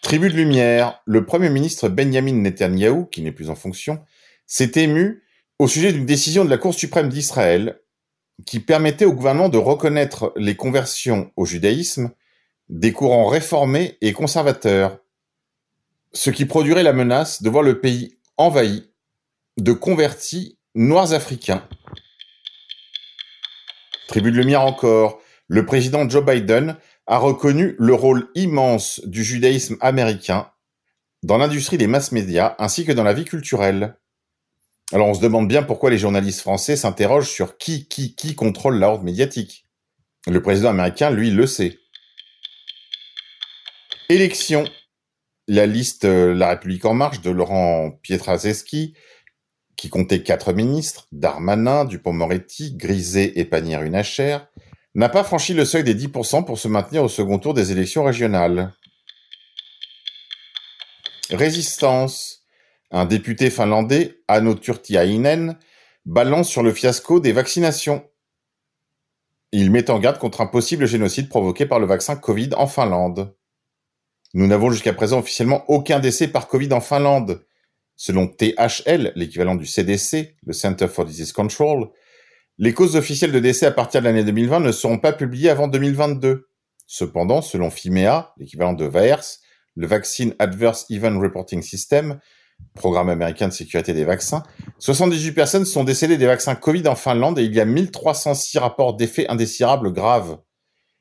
Tribu 0.05 0.29
de 0.29 0.37
lumière, 0.37 1.01
le 1.07 1.25
Premier 1.25 1.49
ministre 1.49 1.89
Benjamin 1.89 2.35
Netanyahu, 2.35 3.07
qui 3.11 3.23
n'est 3.23 3.33
plus 3.33 3.49
en 3.49 3.55
fonction, 3.55 4.05
s'est 4.47 4.73
ému 4.75 5.25
au 5.59 5.67
sujet 5.67 5.95
d'une 5.95 6.05
décision 6.05 6.45
de 6.45 6.51
la 6.51 6.59
Cour 6.59 6.75
suprême 6.75 7.09
d'Israël 7.09 7.81
qui 8.45 8.61
permettait 8.61 9.07
au 9.07 9.15
gouvernement 9.15 9.49
de 9.49 9.57
reconnaître 9.57 10.35
les 10.37 10.57
conversions 10.57 11.33
au 11.37 11.47
judaïsme 11.47 12.11
des 12.69 12.93
courants 12.93 13.29
réformés 13.29 13.97
et 14.03 14.13
conservateurs, 14.13 14.99
ce 16.13 16.29
qui 16.29 16.45
produirait 16.45 16.83
la 16.83 16.93
menace 16.93 17.43
de 17.43 17.49
voir 17.49 17.63
le 17.63 17.81
pays 17.81 18.19
envahi 18.37 18.91
de 19.57 19.73
convertis 19.73 20.59
noirs 20.75 21.15
africains. 21.15 21.67
Tribu 24.09 24.31
de 24.31 24.37
lumière 24.37 24.67
encore, 24.67 25.23
le 25.49 25.65
président 25.65 26.07
Joe 26.07 26.27
Biden 26.27 26.77
a 27.07 27.19
reconnu 27.19 27.77
le 27.79 27.95
rôle 27.95 28.29
immense 28.35 29.01
du 29.05 29.23
judaïsme 29.23 29.77
américain 29.81 30.51
dans 31.23 31.39
l'industrie 31.39 31.79
des 31.79 31.87
mass 31.87 32.13
médias 32.13 32.55
ainsi 32.59 32.85
que 32.85 32.93
dans 32.93 33.03
la 33.03 33.13
vie 33.13 33.25
culturelle. 33.25 33.97
Alors 34.93 35.09
on 35.09 35.15
se 35.15 35.21
demande 35.21 35.49
bien 35.49 35.63
pourquoi 35.63 35.91
les 35.91 35.99
journalistes 35.99 36.41
français 36.41 36.77
s'interrogent 36.77 37.31
sur 37.31 37.57
qui, 37.57 37.89
qui, 37.89 38.15
qui 38.15 38.35
contrôle 38.35 38.79
la 38.79 38.89
horde 38.89 39.05
médiatique. 39.05 39.67
Le 40.27 40.43
président 40.43 40.71
américain, 40.71 41.11
lui, 41.11 41.31
le 41.31 41.47
sait. 41.47 41.79
Élection. 44.09 44.65
La 45.47 45.67
liste 45.67 46.07
euh, 46.07 46.35
La 46.35 46.51
République 46.51 46.87
en 46.87 46.95
marche 46.95 47.21
de 47.21 47.31
Laurent 47.31 47.91
Pietraszewski, 48.03 48.95
qui 49.77 49.91
comptait 49.91 50.23
quatre 50.23 50.55
ministres, 50.55 51.07
Darmanin, 51.13 51.85
Dupont-Moretti, 51.85 52.75
Griset 52.77 53.33
et 53.37 53.45
Pannier-Runacher, 53.45 54.39
n'a 54.95 55.09
pas 55.09 55.25
franchi 55.25 55.55
le 55.55 55.65
seuil 55.65 55.85
des 55.85 55.95
10% 55.95 56.45
pour 56.45 56.59
se 56.59 56.69
maintenir 56.69 57.03
au 57.03 57.09
second 57.09 57.39
tour 57.39 57.55
des 57.55 57.73
élections 57.73 58.05
régionales. 58.05 58.73
Résistance. 61.31 62.43
Un 62.91 63.07
député 63.07 63.51
finlandais, 63.51 64.21
Ano 64.29 64.55
Turtiainen, 64.55 65.59
balance 66.07 66.49
sur 66.49 66.63
le 66.63 66.73
fiasco 66.73 67.19
des 67.19 67.33
vaccinations. 67.33 68.09
Il 69.51 69.73
met 69.73 69.91
en 69.91 69.99
garde 69.99 70.19
contre 70.19 70.41
un 70.43 70.47
possible 70.47 70.87
génocide 70.87 71.29
provoqué 71.29 71.67
par 71.67 71.81
le 71.81 71.87
vaccin 71.87 72.15
Covid 72.15 72.51
en 72.57 72.69
Finlande. 72.69 73.35
Nous 74.33 74.47
n'avons 74.47 74.71
jusqu'à 74.71 74.93
présent 74.93 75.19
officiellement 75.19 75.65
aucun 75.69 75.99
décès 75.99 76.29
par 76.29 76.47
Covid 76.47 76.73
en 76.73 76.81
Finlande. 76.81 77.45
Selon 77.97 78.29
THL, 78.29 79.13
l'équivalent 79.17 79.55
du 79.55 79.67
CDC, 79.67 80.37
le 80.45 80.53
Center 80.53 80.89
for 80.89 81.05
Disease 81.05 81.33
Control, 81.33 81.91
les 82.59 82.73
causes 82.73 82.97
officielles 82.97 83.33
de 83.33 83.41
décès 83.41 83.67
à 83.67 83.73
partir 83.73 84.01
de 84.01 84.07
l'année 84.07 84.25
2020 84.25 84.61
ne 84.61 84.73
seront 84.73 84.99
pas 84.99 85.13
publiées 85.13 85.51
avant 85.51 85.69
2022. 85.69 86.49
Cependant, 86.87 87.43
selon 87.43 87.71
FIMEA, 87.71 88.33
l'équivalent 88.37 88.75
de 88.75 88.85
VAERS, 88.85 89.39
le 89.75 89.87
Vaccine 89.87 90.35
Adverse 90.39 90.87
Event 90.91 91.19
Reporting 91.19 91.63
System, 91.63 92.21
programme 92.75 93.09
américain 93.09 93.49
de 93.49 93.53
sécurité 93.53 93.93
des 93.93 94.05
vaccins, 94.05 94.45
78 94.79 95.33
personnes 95.33 95.65
sont 95.65 95.83
décédées 95.83 96.19
des 96.19 96.27
vaccins 96.27 96.55
Covid 96.55 96.87
en 96.87 96.95
Finlande 96.95 97.39
et 97.39 97.45
il 97.45 97.55
y 97.55 97.61
a 97.61 97.65
1306 97.65 98.59
rapports 98.59 98.95
d'effets 98.95 99.29
indésirables 99.29 99.93
graves 99.93 100.39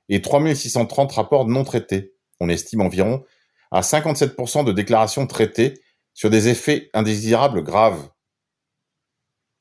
et 0.09 0.21
3630 0.21 1.11
rapports 1.11 1.47
non 1.47 1.63
traités. 1.63 2.15
On 2.39 2.49
estime 2.49 2.81
environ 2.81 3.23
à 3.71 3.81
57% 3.81 4.65
de 4.65 4.71
déclarations 4.71 5.27
traitées 5.27 5.75
sur 6.13 6.29
des 6.29 6.47
effets 6.47 6.89
indésirables 6.93 7.63
graves. 7.63 8.09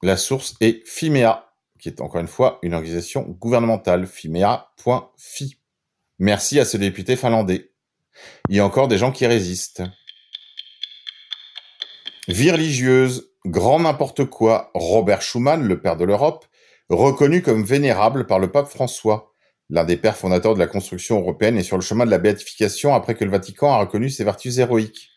La 0.03 0.17
source 0.17 0.55
est 0.61 0.87
FIMEA, 0.87 1.52
qui 1.83 1.89
est 1.89 2.01
encore 2.01 2.21
une 2.21 2.29
fois 2.29 2.61
une 2.63 2.75
organisation 2.75 3.23
gouvernementale, 3.23 4.07
fimea.fi. 4.07 5.57
Merci 6.21 6.61
à 6.61 6.65
ce 6.65 6.77
député 6.77 7.17
finlandais. 7.17 7.73
Il 8.49 8.55
y 8.55 8.61
a 8.61 8.65
encore 8.65 8.87
des 8.87 8.99
gens 8.99 9.11
qui 9.11 9.27
résistent. 9.27 9.83
Vie 12.29 12.53
religieuse, 12.53 13.33
grand 13.45 13.81
n'importe 13.81 14.27
quoi, 14.27 14.71
Robert 14.75 15.23
Schuman, 15.23 15.67
le 15.67 15.81
père 15.81 15.97
de 15.97 16.05
l'Europe, 16.05 16.47
reconnu 16.89 17.43
comme 17.43 17.65
vénérable 17.65 18.29
par 18.29 18.39
le 18.39 18.53
pape 18.53 18.69
François, 18.69 19.35
l'un 19.69 19.83
des 19.83 19.97
pères 19.97 20.17
fondateurs 20.17 20.55
de 20.55 20.61
la 20.61 20.69
construction 20.69 21.19
européenne 21.19 21.59
et 21.59 21.65
sur 21.65 21.77
le 21.77 21.83
chemin 21.83 22.07
de 22.07 22.13
la 22.13 22.19
béatification 22.19 22.95
après 22.95 23.17
que 23.17 23.25
le 23.25 23.33
Vatican 23.33 23.73
a 23.73 23.79
reconnu 23.79 24.09
ses 24.09 24.23
vertus 24.23 24.59
héroïques. 24.59 25.11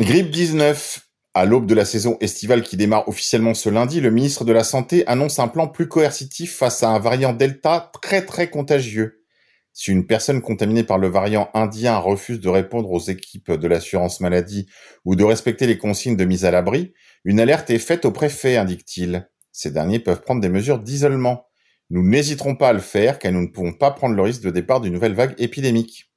Grippe 0.00 0.30
19. 0.30 1.03
À 1.36 1.46
l'aube 1.46 1.66
de 1.66 1.74
la 1.74 1.84
saison 1.84 2.16
estivale 2.20 2.62
qui 2.62 2.76
démarre 2.76 3.08
officiellement 3.08 3.54
ce 3.54 3.68
lundi, 3.68 4.00
le 4.00 4.12
ministre 4.12 4.44
de 4.44 4.52
la 4.52 4.62
Santé 4.62 5.04
annonce 5.08 5.40
un 5.40 5.48
plan 5.48 5.66
plus 5.66 5.88
coercitif 5.88 6.56
face 6.56 6.84
à 6.84 6.90
un 6.90 7.00
variant 7.00 7.32
Delta 7.32 7.90
très 8.00 8.24
très 8.24 8.50
contagieux. 8.50 9.24
Si 9.72 9.90
une 9.90 10.06
personne 10.06 10.40
contaminée 10.40 10.84
par 10.84 10.96
le 10.96 11.08
variant 11.08 11.50
indien 11.52 11.98
refuse 11.98 12.38
de 12.38 12.48
répondre 12.48 12.88
aux 12.92 13.00
équipes 13.00 13.50
de 13.50 13.66
l'assurance 13.66 14.20
maladie 14.20 14.68
ou 15.04 15.16
de 15.16 15.24
respecter 15.24 15.66
les 15.66 15.76
consignes 15.76 16.16
de 16.16 16.24
mise 16.24 16.44
à 16.44 16.52
l'abri, 16.52 16.94
une 17.24 17.40
alerte 17.40 17.68
est 17.70 17.80
faite 17.80 18.04
au 18.04 18.12
préfet, 18.12 18.56
indique-t-il. 18.56 19.28
Ces 19.50 19.72
derniers 19.72 19.98
peuvent 19.98 20.20
prendre 20.20 20.40
des 20.40 20.48
mesures 20.48 20.78
d'isolement. 20.78 21.48
Nous 21.90 22.08
n'hésiterons 22.08 22.54
pas 22.54 22.68
à 22.68 22.72
le 22.72 22.78
faire 22.78 23.18
car 23.18 23.32
nous 23.32 23.42
ne 23.42 23.48
pouvons 23.48 23.72
pas 23.72 23.90
prendre 23.90 24.14
le 24.14 24.22
risque 24.22 24.42
de 24.42 24.50
départ 24.50 24.80
d'une 24.80 24.92
nouvelle 24.92 25.14
vague 25.14 25.34
épidémique. 25.38 26.12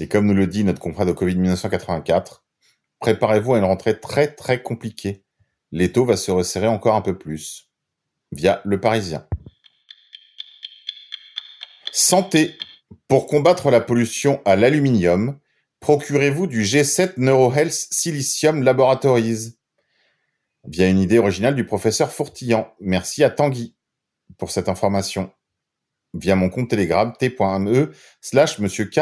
Et 0.00 0.06
comme 0.06 0.26
nous 0.26 0.34
le 0.34 0.46
dit 0.46 0.64
notre 0.64 0.80
confrère 0.80 1.06
de 1.06 1.12
Covid 1.12 1.36
1984, 1.36 2.43
préparez-vous 3.00 3.54
à 3.54 3.58
une 3.58 3.64
rentrée 3.64 3.98
très 3.98 4.34
très 4.34 4.62
compliquée. 4.62 5.24
L'étau 5.72 6.04
va 6.04 6.16
se 6.16 6.30
resserrer 6.30 6.68
encore 6.68 6.94
un 6.94 7.00
peu 7.00 7.18
plus. 7.18 7.70
Via 8.32 8.60
le 8.64 8.80
Parisien. 8.80 9.26
Santé. 11.92 12.56
Pour 13.08 13.26
combattre 13.26 13.70
la 13.70 13.80
pollution 13.80 14.40
à 14.44 14.56
l'aluminium, 14.56 15.38
procurez-vous 15.80 16.46
du 16.46 16.62
G7 16.62 17.14
NeuroHealth 17.18 17.72
Silicium 17.90 18.62
Laboratories 18.62 19.56
via 20.66 20.88
une 20.88 20.98
idée 20.98 21.18
originale 21.18 21.54
du 21.54 21.64
professeur 21.64 22.10
Fourtillan. 22.10 22.72
Merci 22.80 23.24
à 23.24 23.30
Tanguy 23.30 23.76
pour 24.38 24.50
cette 24.50 24.68
information. 24.68 25.30
Via 26.14 26.36
mon 26.36 26.48
compte 26.48 26.70
Telegram 26.70 27.12
t.me 27.18 27.92
slash 28.20 28.58
monsieur 28.58 28.86
K. 28.86 29.00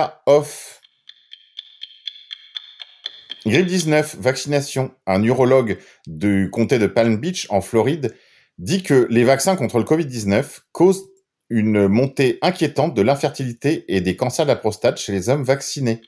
Grippe 3.45 3.67
19, 3.67 4.17
vaccination. 4.21 4.93
Un 5.07 5.23
urologue 5.25 5.79
du 6.07 6.49
comté 6.53 6.79
de 6.79 6.87
Palm 6.87 7.17
Beach 7.17 7.47
en 7.51 7.61
Floride 7.61 8.15
dit 8.59 8.83
que 8.83 9.07
les 9.11 9.25
vaccins 9.25 9.57
contre 9.57 9.79
le 9.79 9.85
Covid-19 9.85 10.61
causent 10.71 11.09
une 11.51 11.89
montée 11.89 12.39
inquiétante 12.41 12.95
de 12.95 13.03
l'infertilité 13.03 13.85
et 13.89 14.01
des 14.01 14.17
cancers 14.17 14.47
de 14.47 14.51
la 14.51 14.57
prostate 14.57 14.99
chez 14.99 15.13
les 15.13 15.29
hommes 15.29 15.43
vaccinés. 15.43 16.01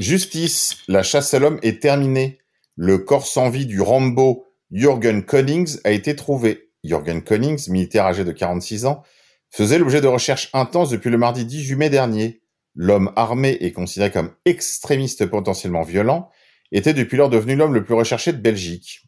Justice, 0.00 0.78
la 0.88 1.04
chasse 1.04 1.32
à 1.32 1.38
l'homme 1.38 1.60
est 1.62 1.80
terminée. 1.80 2.40
Le 2.76 2.98
corps 2.98 3.26
sans 3.26 3.50
vie 3.50 3.66
du 3.66 3.80
Rambo 3.80 4.46
Jürgen 4.72 5.24
Konings 5.24 5.78
a 5.84 5.92
été 5.92 6.16
trouvé. 6.16 6.72
Jürgen 6.82 7.22
Konings, 7.22 7.70
militaire 7.70 8.04
âgé 8.04 8.24
de 8.24 8.32
46 8.32 8.86
ans, 8.86 9.04
faisait 9.50 9.78
l'objet 9.78 10.00
de 10.00 10.08
recherches 10.08 10.50
intenses 10.52 10.90
depuis 10.90 11.10
le 11.10 11.18
mardi 11.18 11.44
18 11.44 11.76
mai 11.76 11.90
dernier. 11.90 12.42
L'homme 12.74 13.12
armé 13.14 13.56
et 13.60 13.72
considéré 13.72 14.10
comme 14.10 14.34
extrémiste 14.44 15.26
potentiellement 15.26 15.82
violent 15.82 16.30
était 16.72 16.94
depuis 16.94 17.16
lors 17.16 17.30
devenu 17.30 17.54
l'homme 17.54 17.74
le 17.74 17.84
plus 17.84 17.94
recherché 17.94 18.32
de 18.32 18.38
Belgique. 18.38 19.02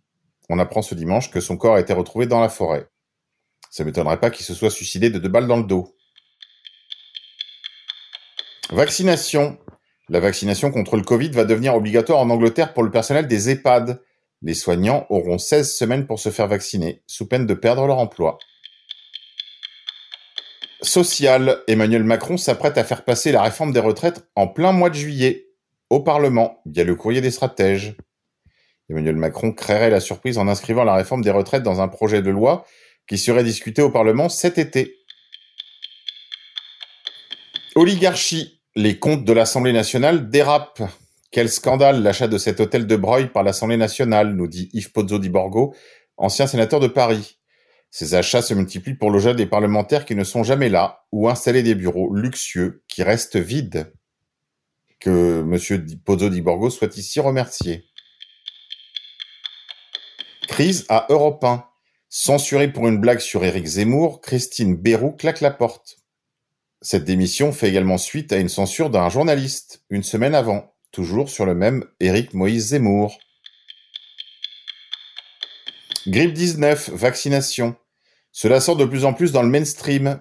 On 0.49 0.59
apprend 0.59 0.83
ce 0.83 0.95
dimanche 0.95 1.31
que 1.31 1.41
son 1.41 1.57
corps 1.57 1.75
a 1.75 1.81
été 1.81 1.93
retrouvé 1.93 2.27
dans 2.27 2.41
la 2.41 2.49
forêt. 2.49 2.89
Ça 3.71 3.85
m'étonnerait 3.85 4.21
pas 4.21 4.31
qu'il 4.31 4.47
se 4.47 4.55
soit 4.55 4.71
suicidé 4.71 5.11
de 5.11 5.19
deux 5.19 5.29
balles 5.29 5.49
dans 5.49 5.57
le 5.57 5.65
dos. 5.65 5.97
Vaccination. 8.71 9.59
La 10.09 10.21
vaccination 10.21 10.71
contre 10.71 10.97
le 10.97 11.03
Covid 11.03 11.31
va 11.31 11.45
devenir 11.45 11.75
obligatoire 11.75 12.21
en 12.21 12.31
Angleterre 12.31 12.73
pour 12.73 12.85
le 12.85 12.93
personnel 12.93 13.27
des 13.27 13.51
EHPAD. 13.51 14.01
Les 14.43 14.55
soignants 14.55 15.07
auront 15.11 15.39
16 15.39 15.77
semaines 15.77 16.07
pour 16.07 16.21
se 16.21 16.31
faire 16.31 16.47
vacciner, 16.47 17.03
sous 17.09 17.27
peine 17.27 17.47
de 17.47 17.55
perdre 17.55 17.87
leur 17.87 17.99
emploi. 17.99 18.39
Social. 20.83 21.63
Emmanuel 21.69 22.05
Macron 22.05 22.37
s'apprête 22.37 22.79
à 22.79 22.85
faire 22.85 23.05
passer 23.05 23.33
la 23.33 23.43
réforme 23.43 23.73
des 23.73 23.81
retraites 23.81 24.27
en 24.35 24.47
plein 24.47 24.73
mois 24.73 24.91
de 24.91 24.95
juillet 24.95 25.47
au 25.91 26.01
Parlement 26.01 26.61
via 26.67 26.85
le 26.85 26.95
courrier 26.95 27.21
des 27.21 27.31
stratèges. 27.31 27.97
Emmanuel 28.89 29.17
Macron 29.17 29.53
créerait 29.53 29.91
la 29.91 30.01
surprise 30.01 30.39
en 30.39 30.49
inscrivant 30.49 30.85
la 30.85 30.95
réforme 30.95 31.23
des 31.23 31.31
retraites 31.31 31.63
dans 31.63 31.81
un 31.81 31.89
projet 31.89 32.23
de 32.23 32.31
loi 32.31 32.65
qui 33.09 33.19
serait 33.19 33.45
discuté 33.45 33.83
au 33.83 33.91
Parlement 33.91 34.29
cet 34.29 34.59
été. 34.59 34.97
Oligarchie. 37.75 38.53
Les 38.79 38.99
comptes 38.99 39.25
de 39.25 39.33
l'Assemblée 39.33 39.73
nationale 39.73 40.29
dérapent. 40.29 40.83
Quel 41.31 41.49
scandale 41.49 42.03
l'achat 42.03 42.29
de 42.29 42.37
cet 42.37 42.61
hôtel 42.61 42.87
de 42.87 42.97
Breuil 42.97 43.29
par 43.29 43.43
l'Assemblée 43.43 43.79
nationale, 43.79 44.35
nous 44.35 44.47
dit 44.47 44.69
Yves 44.75 44.93
Pozzo 44.93 45.19
di 45.19 45.31
Borgo, 45.31 45.75
ancien 46.19 46.47
sénateur 46.47 46.79
de 46.79 46.89
Paris. 46.89 47.39
Ces 47.91 48.15
achats 48.15 48.43
se 48.43 48.55
multiplient 48.55 48.95
pour 48.95 49.11
loger 49.11 49.35
des 49.35 49.47
parlementaires 49.47 50.05
qui 50.05 50.15
ne 50.15 50.25
sont 50.25 50.43
jamais 50.43 50.69
là 50.69 51.07
ou 51.13 51.29
installer 51.29 51.63
des 51.63 51.75
bureaux 51.75 52.15
luxueux 52.15 52.83
qui 52.89 53.03
restent 53.03 53.37
vides. 53.37 53.93
Que 54.99 55.41
M. 55.41 55.99
Pozzo 56.05 56.29
di 56.29 56.41
Borgo 56.41 56.71
soit 56.71 56.97
ici 56.97 57.21
remercié. 57.21 57.85
Crise 60.49 60.87
à 60.89 61.07
Europe 61.11 61.43
1. 61.45 61.65
Censurée 62.09 62.73
pour 62.73 62.89
une 62.89 62.99
blague 62.99 63.19
sur 63.19 63.45
Éric 63.45 63.67
Zemmour, 63.67 64.21
Christine 64.21 64.77
Bérou 64.77 65.13
claque 65.13 65.41
la 65.41 65.51
porte. 65.51 65.99
Cette 66.81 67.05
démission 67.05 67.53
fait 67.53 67.69
également 67.69 67.99
suite 67.99 68.33
à 68.33 68.39
une 68.39 68.49
censure 68.49 68.91
d'un 68.91 69.09
journaliste, 69.09 69.85
une 69.91 70.03
semaine 70.03 70.35
avant, 70.35 70.73
toujours 70.93 71.29
sur 71.29 71.45
le 71.45 71.55
même 71.55 71.85
Éric 72.01 72.33
Moïse 72.33 72.69
Zemmour. 72.69 73.19
Grippe 76.07 76.35
19, 76.35 76.91
vaccination. 76.91 77.75
Cela 78.31 78.61
sort 78.61 78.77
de 78.77 78.85
plus 78.85 79.05
en 79.05 79.13
plus 79.13 79.33
dans 79.33 79.43
le 79.43 79.49
mainstream. 79.49 80.21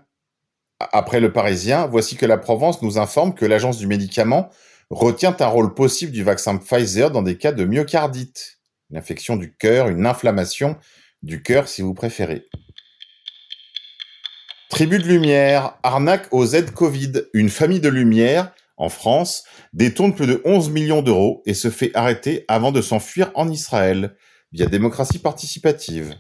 Après 0.80 1.20
le 1.20 1.32
Parisien, 1.32 1.86
voici 1.86 2.16
que 2.16 2.26
la 2.26 2.40
Provence 2.40 2.82
nous 2.82 2.98
informe 2.98 3.36
que 3.36 3.46
l'agence 3.46 3.78
du 3.78 3.86
médicament 3.86 4.50
retient 4.90 5.36
un 5.40 5.46
rôle 5.46 5.76
possible 5.76 6.12
du 6.12 6.24
vaccin 6.24 6.58
Pfizer 6.58 7.12
dans 7.12 7.22
des 7.22 7.38
cas 7.38 7.52
de 7.52 7.66
myocardite, 7.66 8.58
une 8.90 8.98
infection 8.98 9.36
du 9.36 9.56
cœur, 9.56 9.88
une 9.88 10.08
inflammation 10.08 10.76
du 11.22 11.44
cœur 11.44 11.68
si 11.68 11.84
vous 11.84 11.94
préférez. 11.94 12.48
Tribu 14.70 14.98
de 14.98 15.08
Lumière, 15.08 15.78
arnaque 15.84 16.28
aux 16.32 16.48
aides 16.48 16.72
Covid. 16.72 17.26
Une 17.34 17.50
famille 17.50 17.80
de 17.80 17.90
Lumière, 17.90 18.54
en 18.78 18.90
France, 18.90 19.44
détourne 19.74 20.16
plus 20.16 20.26
de 20.26 20.42
11 20.46 20.72
millions 20.72 21.04
d'euros 21.04 21.44
et 21.46 21.54
se 21.54 21.70
fait 21.70 21.92
arrêter 21.94 22.44
avant 22.48 22.72
de 22.72 22.82
s'enfuir 22.82 23.32
en 23.36 23.52
Israël, 23.52 24.16
via 24.52 24.68
démocratie 24.68 25.20
participative. 25.20 26.16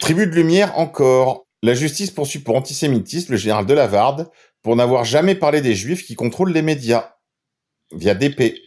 Tribu 0.00 0.26
de 0.26 0.32
Lumière 0.32 0.78
encore. 0.78 1.46
La 1.62 1.74
justice 1.74 2.10
poursuit 2.10 2.40
pour 2.40 2.56
antisémitisme 2.56 3.32
le 3.32 3.38
général 3.38 3.66
de 3.66 3.74
Lavarde 3.74 4.28
pour 4.62 4.74
n'avoir 4.74 5.04
jamais 5.04 5.34
parlé 5.34 5.60
des 5.60 5.74
juifs 5.74 6.04
qui 6.04 6.14
contrôlent 6.14 6.52
les 6.52 6.62
médias, 6.62 7.14
via 7.92 8.14
DP. 8.14 8.60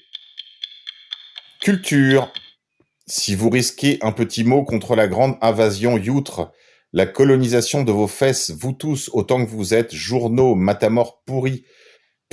Culture. 1.61 2.31
Si 3.07 3.35
vous 3.35 3.49
risquez 3.49 3.97
un 4.01 4.11
petit 4.11 4.43
mot 4.43 4.63
contre 4.63 4.95
la 4.95 5.07
grande 5.07 5.37
invasion 5.41 5.97
youtre, 5.97 6.51
la 6.93 7.05
colonisation 7.05 7.83
de 7.83 7.91
vos 7.91 8.07
fesses, 8.07 8.51
vous 8.51 8.71
tous, 8.71 9.09
autant 9.13 9.43
que 9.43 9.49
vous 9.49 9.73
êtes, 9.73 9.93
journaux, 9.93 10.55
matamores 10.55 11.21
pourris, 11.25 11.65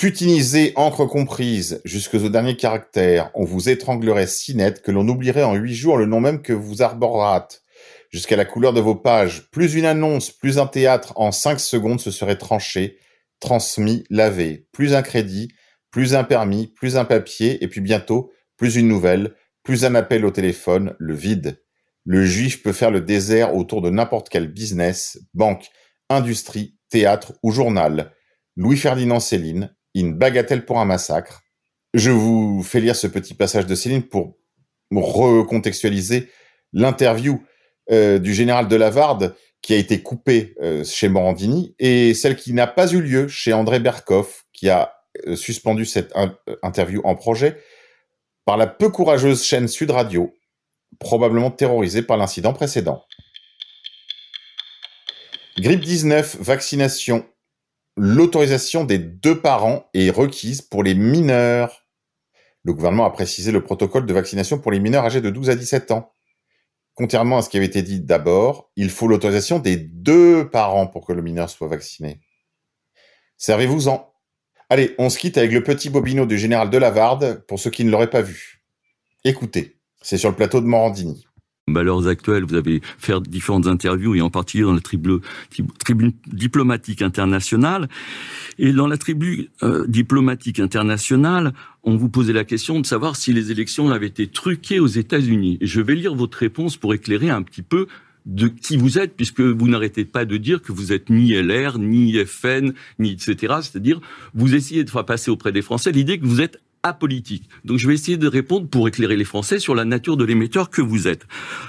putinisés, 0.03 0.73
encre 0.75 1.07
comprise, 1.07 1.81
jusqu'aux 1.85 2.29
derniers 2.29 2.57
caractères, 2.57 3.31
on 3.35 3.45
vous 3.45 3.69
étranglerait 3.69 4.27
si 4.27 4.57
net 4.57 4.83
que 4.83 4.91
l'on 4.91 5.07
oublierait 5.07 5.45
en 5.45 5.55
huit 5.55 5.77
jours 5.77 5.97
le 5.97 6.07
nom 6.07 6.19
même 6.19 6.43
que 6.43 6.53
vous 6.53 6.83
arborâtes. 6.83 7.63
Jusqu'à 8.11 8.35
la 8.35 8.45
couleur 8.45 8.73
de 8.73 8.81
vos 8.81 8.97
pages, 8.97 9.49
plus 9.53 9.77
une 9.77 9.85
annonce, 9.85 10.33
plus 10.33 10.59
un 10.59 10.67
théâtre, 10.67 11.13
en 11.15 11.31
cinq 11.31 11.61
secondes 11.61 12.01
se 12.01 12.11
serait 12.11 12.37
tranché, 12.37 12.99
transmis, 13.39 14.03
lavé, 14.11 14.67
plus 14.73 14.93
un 14.93 15.03
crédit, 15.03 15.53
plus 15.93 16.17
un 16.17 16.25
permis, 16.25 16.67
plus 16.67 16.97
un 16.97 17.05
papier, 17.05 17.63
et 17.63 17.69
puis 17.69 17.81
bientôt, 17.81 18.33
plus 18.57 18.75
une 18.75 18.89
nouvelle, 18.89 19.37
plus 19.63 19.85
un 19.85 19.95
appel 19.95 20.25
au 20.25 20.33
téléphone, 20.33 20.97
le 20.99 21.15
vide. 21.15 21.63
Le 22.05 22.25
juif 22.25 22.65
peut 22.65 22.73
faire 22.73 22.91
le 22.91 23.03
désert 23.03 23.55
autour 23.55 23.83
de 23.83 23.91
n'importe 23.91 24.31
quel 24.31 24.49
business, 24.49 25.21
banque, 25.33 25.69
industrie, 26.09 26.77
théâtre 26.91 27.35
ou 27.45 27.53
journal. 27.53 28.11
Louis-Ferdinand 28.57 29.21
Céline, 29.21 29.73
une 29.95 30.15
bagatelle 30.15 30.65
pour 30.65 30.79
un 30.81 30.85
massacre. 30.85 31.43
Je 31.95 32.11
vous 32.11 32.63
fais 32.63 32.81
lire 32.81 32.97
ce 32.97 33.07
petit 33.07 33.35
passage 33.35 33.67
de 33.67 33.75
Céline 33.75 34.03
pour 34.03 34.39
recontextualiser 34.91 36.31
l'interview 36.73 37.43
euh, 37.91 38.19
du 38.19 38.33
général 38.33 38.69
de 38.69 38.77
Lavarde 38.77 39.35
qui 39.61 39.75
a 39.75 39.77
été 39.77 40.03
coupée 40.03 40.55
euh, 40.63 40.85
chez 40.85 41.09
Morandini 41.09 41.75
et 41.79 42.15
celle 42.15 42.37
qui 42.37 42.53
n'a 42.53 42.67
pas 42.67 42.93
eu 42.93 43.01
lieu 43.01 43.29
chez 43.29 43.53
André 43.53 43.81
Berkoff 43.81 44.45
qui 44.53 44.71
a 44.71 44.95
euh, 45.27 45.37
suspendu 45.37 45.85
cette 45.85 46.13
interview 46.63 47.01
en 47.05 47.15
projet 47.15 47.61
par 48.45 48.57
la 48.57 48.67
peu 48.67 48.89
courageuse 48.89 49.45
chaîne 49.45 49.69
Sud 49.69 49.91
Radio, 49.91 50.35
probablement 50.99 51.51
terrorisée 51.51 52.03
par 52.03 52.17
l'incident 52.17 52.53
précédent. 52.53 53.05
Grippe 55.59 55.85
19, 55.85 56.37
vaccination. 56.41 57.27
L'autorisation 57.97 58.85
des 58.85 58.99
deux 58.99 59.41
parents 59.41 59.89
est 59.93 60.11
requise 60.11 60.63
pour 60.63 60.83
les 60.83 60.95
mineurs. 60.95 61.87
Le 62.65 62.73
gouvernement 62.73 63.05
a 63.05 63.11
précisé 63.11 63.53
le 63.53 63.63
protocole 63.63 64.07
de 64.07 64.15
vaccination 64.15 64.59
pour 64.59 64.73
les 64.73 64.81
mineurs 64.81 65.05
âgés 65.05 65.21
de 65.21 65.29
12 65.29 65.51
à 65.51 65.55
17 65.55 65.91
ans. 65.91 66.13
Contrairement 66.95 67.39
à 67.39 67.43
ce 67.43 67.51
qui 67.51 67.57
avait 67.57 67.67
été 67.67 67.83
dit 67.83 68.01
d'abord, 68.01 68.71
il 68.77 68.91
faut 68.91 69.09
l'autorisation 69.09 69.59
des 69.59 69.77
deux 69.77 70.49
parents 70.49 70.87
pour 70.87 71.07
que 71.07 71.13
le 71.13 71.23
mineur 71.23 71.51
soit 71.51 71.69
vacciné. 71.69 72.21
Servez-vous-en. 73.37 74.13
Allez, 74.71 74.95
on 74.99 75.11
se 75.11 75.19
quitte 75.19 75.37
avec 75.37 75.53
le 75.53 75.63
petit 75.63 75.91
bobino 75.91 76.25
du 76.25 76.39
général 76.39 76.71
de 76.71 76.79
Lavarde 76.79 77.45
pour 77.47 77.59
ceux 77.59 77.71
qui 77.71 77.85
ne 77.85 77.91
l'auraient 77.91 78.11
pas 78.11 78.23
vu. 78.23 78.63
Écoutez, 79.25 79.79
c'est 80.01 80.19
sur 80.19 80.31
le 80.31 80.37
plateau 80.37 80.61
de 80.61 80.67
Morandini. 80.67 81.27
À 81.77 81.83
l'heure 81.83 82.07
actuelle, 82.07 82.45
vous 82.45 82.55
avez 82.55 82.81
fait 82.99 83.21
différentes 83.23 83.67
interviews, 83.67 84.15
et 84.15 84.21
en 84.21 84.31
particulier 84.31 84.65
dans 84.65 84.75
la 84.75 84.81
tribune, 84.81 86.13
diplomatique 86.27 87.03
internationale. 87.03 87.89
Et 88.59 88.73
dans 88.73 88.87
la 88.87 88.97
tribu 88.97 89.51
euh, 89.63 89.87
diplomatique 89.87 90.61
internationale, 90.61 91.53
on 91.85 91.97
vous 91.97 92.09
posait 92.09 92.33
la 92.33 92.45
question 92.45 92.81
de 92.81 92.87
savoir 92.87 93.17
si 93.17 93.33
les 93.33 93.51
élections 93.51 93.91
avaient 93.91 94.07
été 94.07 94.27
truquées 94.27 94.81
aux 94.81 94.87
États-Unis. 94.87 95.59
Je 95.61 95.81
vais 95.81 95.95
lire 95.95 96.15
votre 96.15 96.39
réponse 96.39 96.77
pour 96.77 96.95
éclairer 96.95 97.31
un 97.31 97.43
petit 97.43 97.63
peu 97.63 97.87
de 98.27 98.49
qui 98.49 98.77
vous 98.77 98.99
êtes, 98.99 99.17
puisque 99.17 99.41
vous 99.41 99.69
n'arrêtez 99.69 100.05
pas 100.05 100.25
de 100.25 100.37
dire 100.37 100.63
que 100.63 100.73
vous 100.73 100.93
êtes 100.93 101.11
ni 101.11 101.33
LR, 101.33 101.79
ni 101.79 102.17
FN, 102.25 102.73
ni 102.99 103.11
etc. 103.11 103.55
C'est-à-dire, 103.63 104.01
vous 104.35 104.55
essayez 104.55 104.85
de 104.85 104.91
faire 104.91 105.05
passer 105.05 105.31
auprès 105.31 105.53
des 105.53 105.63
Français 105.63 105.91
l'idée 105.93 106.19
que 106.19 106.27
vous 106.27 106.41
êtes 106.41 106.61
apolitique. 106.83 107.49
Donc 107.65 107.79
je 107.79 107.87
vais 107.87 107.95
essayer 107.95 108.17
de 108.17 108.27
répondre 108.27 108.69
pour 108.69 108.89
éclairer 108.89 109.17
les 109.17 109.25
Français 109.25 109.59
sur 109.59 109.75
la 109.75 109.85
nature 109.85 110.17
de 110.17 110.25
l'émetteur 110.25 110.71
que 110.71 110.83
vous 110.83 111.07
êtes. 111.07 111.27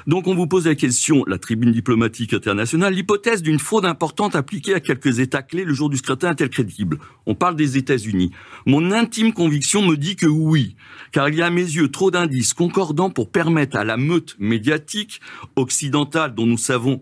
Donc 0.07 0.27
on 0.27 0.35
vous 0.35 0.47
pose 0.47 0.65
la 0.65 0.75
question, 0.75 1.23
la 1.27 1.37
tribune 1.37 1.71
diplomatique 1.71 2.33
internationale, 2.33 2.93
l'hypothèse 2.93 3.43
d'une 3.43 3.59
fraude 3.59 3.85
importante 3.85 4.35
appliquée 4.35 4.73
à 4.73 4.79
quelques 4.79 5.19
États 5.19 5.43
clés 5.43 5.65
le 5.65 5.73
jour 5.73 5.89
du 5.89 5.97
scrutin 5.97 6.31
est-elle 6.31 6.49
crédible? 6.49 6.99
On 7.25 7.35
parle 7.35 7.55
des 7.55 7.77
États-Unis. 7.77 8.31
Mon 8.65 8.91
intime 8.91 9.33
conviction 9.33 9.81
me 9.81 9.95
dit 9.95 10.15
que 10.15 10.25
oui, 10.25 10.75
car 11.11 11.29
il 11.29 11.35
y 11.35 11.41
a 11.41 11.47
à 11.47 11.51
mes 11.51 11.61
yeux 11.61 11.89
trop 11.89 12.09
d'indices 12.09 12.53
concordants 12.53 13.09
pour 13.09 13.29
permettre 13.29 13.77
à 13.77 13.83
la 13.83 13.97
meute 13.97 14.35
médiatique 14.39 15.21
occidentale 15.55 16.33
dont 16.33 16.47
nous 16.47 16.57
savons 16.57 17.01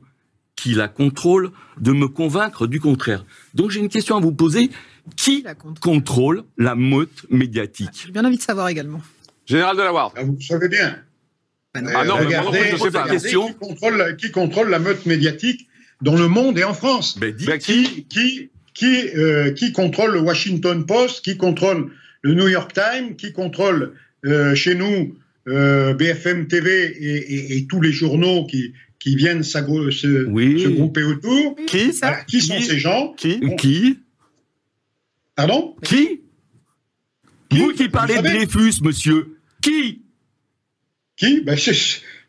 qui 0.62 0.76
la 0.76 0.88
contrôle 0.88 1.52
de 1.80 1.91
me 1.91 2.08
convaincre 2.08 2.67
du 2.67 2.80
contraire. 2.80 3.26
Donc 3.56 3.71
j'ai 3.71 3.80
une 3.80 3.89
question 3.89 4.15
à 4.15 4.19
vous 4.19 4.32
poser. 4.32 4.69
Qui 5.17 5.43
contrôle 5.82 6.43
la 6.60 6.76
meute 6.76 7.26
médiatique? 7.32 8.04
J'ai 8.06 8.12
bien 8.12 8.24
envie 8.24 8.38
de 8.38 8.41
savoir 8.43 8.69
également. 8.69 9.02
Général 9.47 9.76
de 9.76 9.82
la 9.82 9.91
Ward. 9.91 10.13
Ah, 10.15 10.24
vous 10.24 10.39
savez 10.39 10.69
bien. 10.69 10.97
Ah 11.74 11.82
non, 11.82 12.17
mais 12.19 12.39
moi, 12.39 12.52
je 12.54 12.78
sais 12.78 12.91
pas. 12.91 13.08
Question. 13.08 13.47
Qui, 13.47 13.54
contrôle, 13.56 14.15
qui 14.17 14.30
contrôle 14.30 14.69
la 14.69 14.78
meute 14.78 15.08
médiatique 15.08 15.67
dans 16.02 16.15
le 16.15 16.28
monde 16.28 16.60
et 16.60 16.63
en 16.63 16.76
France 16.76 17.17
ben, 17.17 17.34
qui, 17.34 18.06
qui, 18.08 18.52
qui, 18.76 19.10
euh, 19.15 19.52
qui 19.54 19.71
contrôle 19.71 20.12
le 20.12 20.19
Washington 20.19 20.86
Post 20.86 21.24
Qui 21.26 21.38
contrôle 21.38 21.91
le 22.21 22.36
New 22.36 22.47
York 22.47 22.71
Times 22.74 23.15
Qui 23.15 23.34
contrôle 23.34 23.93
euh, 24.26 24.54
chez 24.54 24.76
nous 24.76 25.17
euh, 25.47 25.95
BFM 25.95 26.47
TV 26.47 26.86
et, 26.86 27.34
et, 27.34 27.58
et, 27.58 27.65
tous 27.65 27.82
les 27.82 27.91
journaux 27.91 28.45
qui, 28.45 28.74
qui 29.02 29.16
viennent 29.16 29.42
se, 29.42 29.58
se, 29.90 30.68
grouper 30.68 31.04
autour. 31.04 31.56
Qui, 31.66 31.92
ça 31.92 32.24
qui 32.24 32.40
sont 32.40 32.60
ces 32.62 32.78
gens 32.78 33.14
Qui, 33.18 33.42
qui 33.58 34.00
Pardon 35.36 35.76
Qui, 35.84 36.22
Vous 37.50 37.74
qui 37.74 37.90
parlez 37.90 38.18
de 38.18 38.22
Dreyfus, 38.22 38.82
monsieur. 38.84 39.38
Qui 39.62 40.04
Qui? 41.18 41.42
Ben, 41.42 41.58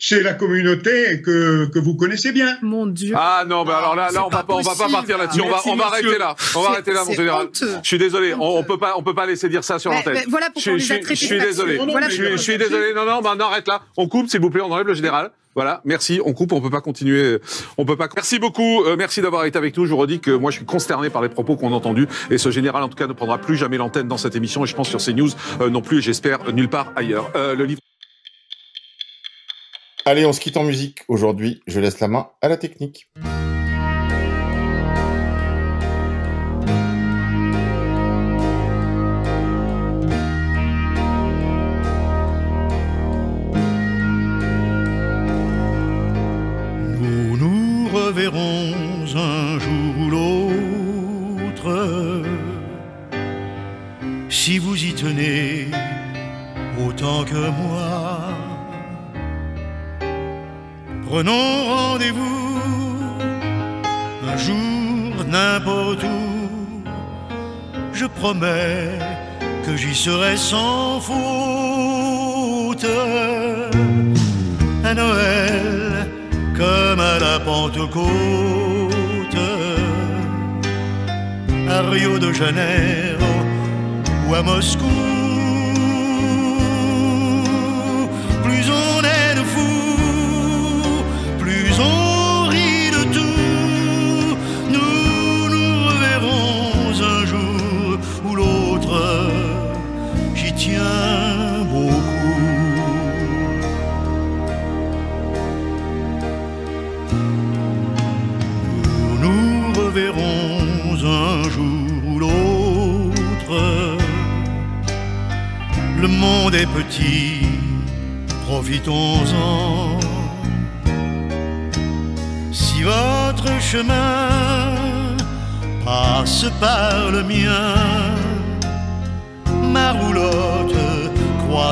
C'est 0.04 0.20
la 0.20 0.34
communauté 0.34 1.22
que, 1.22 1.66
que 1.66 1.78
vous 1.78 1.94
connaissez 1.94 2.32
bien. 2.32 2.58
Mon 2.60 2.86
Dieu. 2.86 3.14
Ah 3.16 3.44
non, 3.46 3.64
ben 3.64 3.74
alors 3.74 3.94
là, 3.94 4.10
là 4.10 4.26
on 4.26 4.30
va 4.30 4.42
pas, 4.42 4.54
on 4.54 4.60
va 4.60 4.74
pas 4.74 4.88
partir 4.90 5.16
là-dessus. 5.16 5.40
On 5.40 5.48
va, 5.48 5.60
on 5.64 5.76
va 5.76 5.86
arrêter 5.86 6.18
là. 6.18 6.34
On 6.56 6.62
va 6.62 6.70
arrêter 6.70 6.92
là, 6.92 7.04
mon 7.06 7.12
général. 7.12 7.48
Je 7.54 7.86
suis 7.86 7.98
désolé. 7.98 8.34
On, 8.34 8.58
on, 8.58 8.64
peut 8.64 8.78
pas, 8.78 8.94
on 8.96 9.04
peut 9.04 9.14
pas 9.14 9.26
laisser 9.26 9.48
dire 9.48 9.62
ça 9.62 9.78
sur 9.78 9.92
l'antenne. 9.92 10.18
Voilà 10.26 10.46
pourquoi 10.46 10.62
je, 10.64 10.70
on 10.70 10.74
les 10.74 10.92
a 10.92 11.00
je, 11.02 11.08
je 11.08 11.14
suis 11.14 11.38
désolé. 11.38 11.78
je, 12.10 12.36
suis 12.36 12.58
désolé. 12.58 12.92
Non, 12.94 13.06
non, 13.06 13.20
ben, 13.22 13.34
on 13.36 13.40
arrête 13.40 13.68
là. 13.68 13.82
On 13.96 14.08
coupe, 14.08 14.28
s'il 14.28 14.40
vous 14.40 14.50
plaît. 14.50 14.62
On 14.62 14.72
enlève 14.72 14.88
le 14.88 14.94
général. 14.94 15.30
Voilà, 15.54 15.82
merci. 15.84 16.20
On 16.24 16.32
coupe, 16.32 16.50
on 16.50 16.60
peut 16.60 16.68
pas 16.68 16.80
continuer. 16.80 17.38
On 17.78 17.84
peut 17.84 17.96
pas. 17.96 18.08
Merci 18.16 18.40
beaucoup. 18.40 18.82
Euh, 18.82 18.96
merci 18.98 19.22
d'avoir 19.22 19.44
été 19.44 19.56
avec 19.56 19.76
nous. 19.76 19.86
Je 19.86 19.92
vous 19.92 19.98
redis 19.98 20.18
que 20.18 20.32
moi, 20.32 20.50
je 20.50 20.56
suis 20.56 20.66
consterné 20.66 21.10
par 21.10 21.22
les 21.22 21.28
propos 21.28 21.54
qu'on 21.54 21.72
a 21.72 21.76
entendus. 21.76 22.08
Et 22.28 22.38
ce 22.38 22.50
général, 22.50 22.82
en 22.82 22.88
tout 22.88 22.96
cas, 22.96 23.06
ne 23.06 23.12
prendra 23.12 23.38
plus 23.38 23.56
jamais 23.56 23.76
l'antenne 23.76 24.08
dans 24.08 24.18
cette 24.18 24.34
émission. 24.34 24.64
Et 24.64 24.66
je 24.66 24.74
pense 24.74 24.88
sur 24.88 24.98
CNews 24.98 25.30
euh, 25.60 25.70
non 25.70 25.80
plus. 25.80 25.98
Et 25.98 26.02
j'espère 26.02 26.52
nulle 26.52 26.68
part 26.68 26.92
ailleurs. 26.96 27.30
Euh, 27.36 27.54
le 27.54 27.66
livre. 27.66 27.78
Allez, 30.04 30.26
on 30.26 30.32
se 30.32 30.40
quitte 30.40 30.56
en 30.56 30.64
musique. 30.64 31.04
Aujourd'hui, 31.06 31.62
je 31.68 31.78
laisse 31.78 32.00
la 32.00 32.08
main 32.08 32.28
à 32.40 32.48
la 32.48 32.56
technique. 32.56 33.08
Nous 46.98 47.36
nous 47.36 47.88
reverrons 47.88 48.72
un 49.14 49.60
jour 49.60 49.98
ou 50.00 50.10
l'autre. 50.10 52.24
Si 54.28 54.58
vous 54.58 54.84
y 54.84 54.94
tenez 54.94 55.68
autant 56.84 57.24
que 57.24 57.50
moi. 57.50 58.11
Prenons 61.12 61.66
rendez-vous 61.66 62.58
un 64.26 64.36
jour 64.38 65.26
n'importe 65.28 66.02
où. 66.04 66.82
Je 67.92 68.06
promets 68.06 68.98
que 69.66 69.76
j'y 69.76 69.94
serai 69.94 70.38
sans 70.38 71.00
faute. 71.00 72.86
À 74.82 74.94
Noël 74.94 76.08
comme 76.56 77.00
à 77.00 77.18
la 77.18 77.38
Pentecôte. 77.40 78.08
À 81.68 81.82
Rio 81.90 82.18
de 82.18 82.32
Janeiro 82.32 83.32
ou 84.26 84.34
à 84.34 84.40
Moscou. 84.40 85.11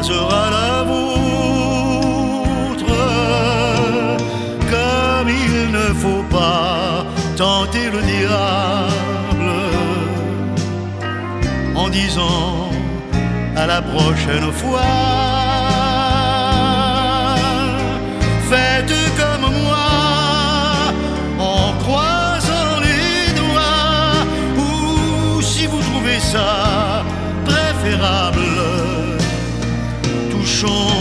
croisera 0.00 0.50
la 0.50 0.82
vôtre. 0.82 1.76
Comme 4.72 5.28
il 5.28 5.70
ne 5.72 5.94
faut 6.02 6.24
pas 6.30 7.04
tenter 7.36 7.90
le 7.90 8.00
diable 8.02 9.50
en 11.76 11.88
disant 11.90 12.70
à 13.56 13.66
la 13.66 13.82
prochaine 13.82 14.50
fois. 14.52 15.29
cochon 30.60 30.99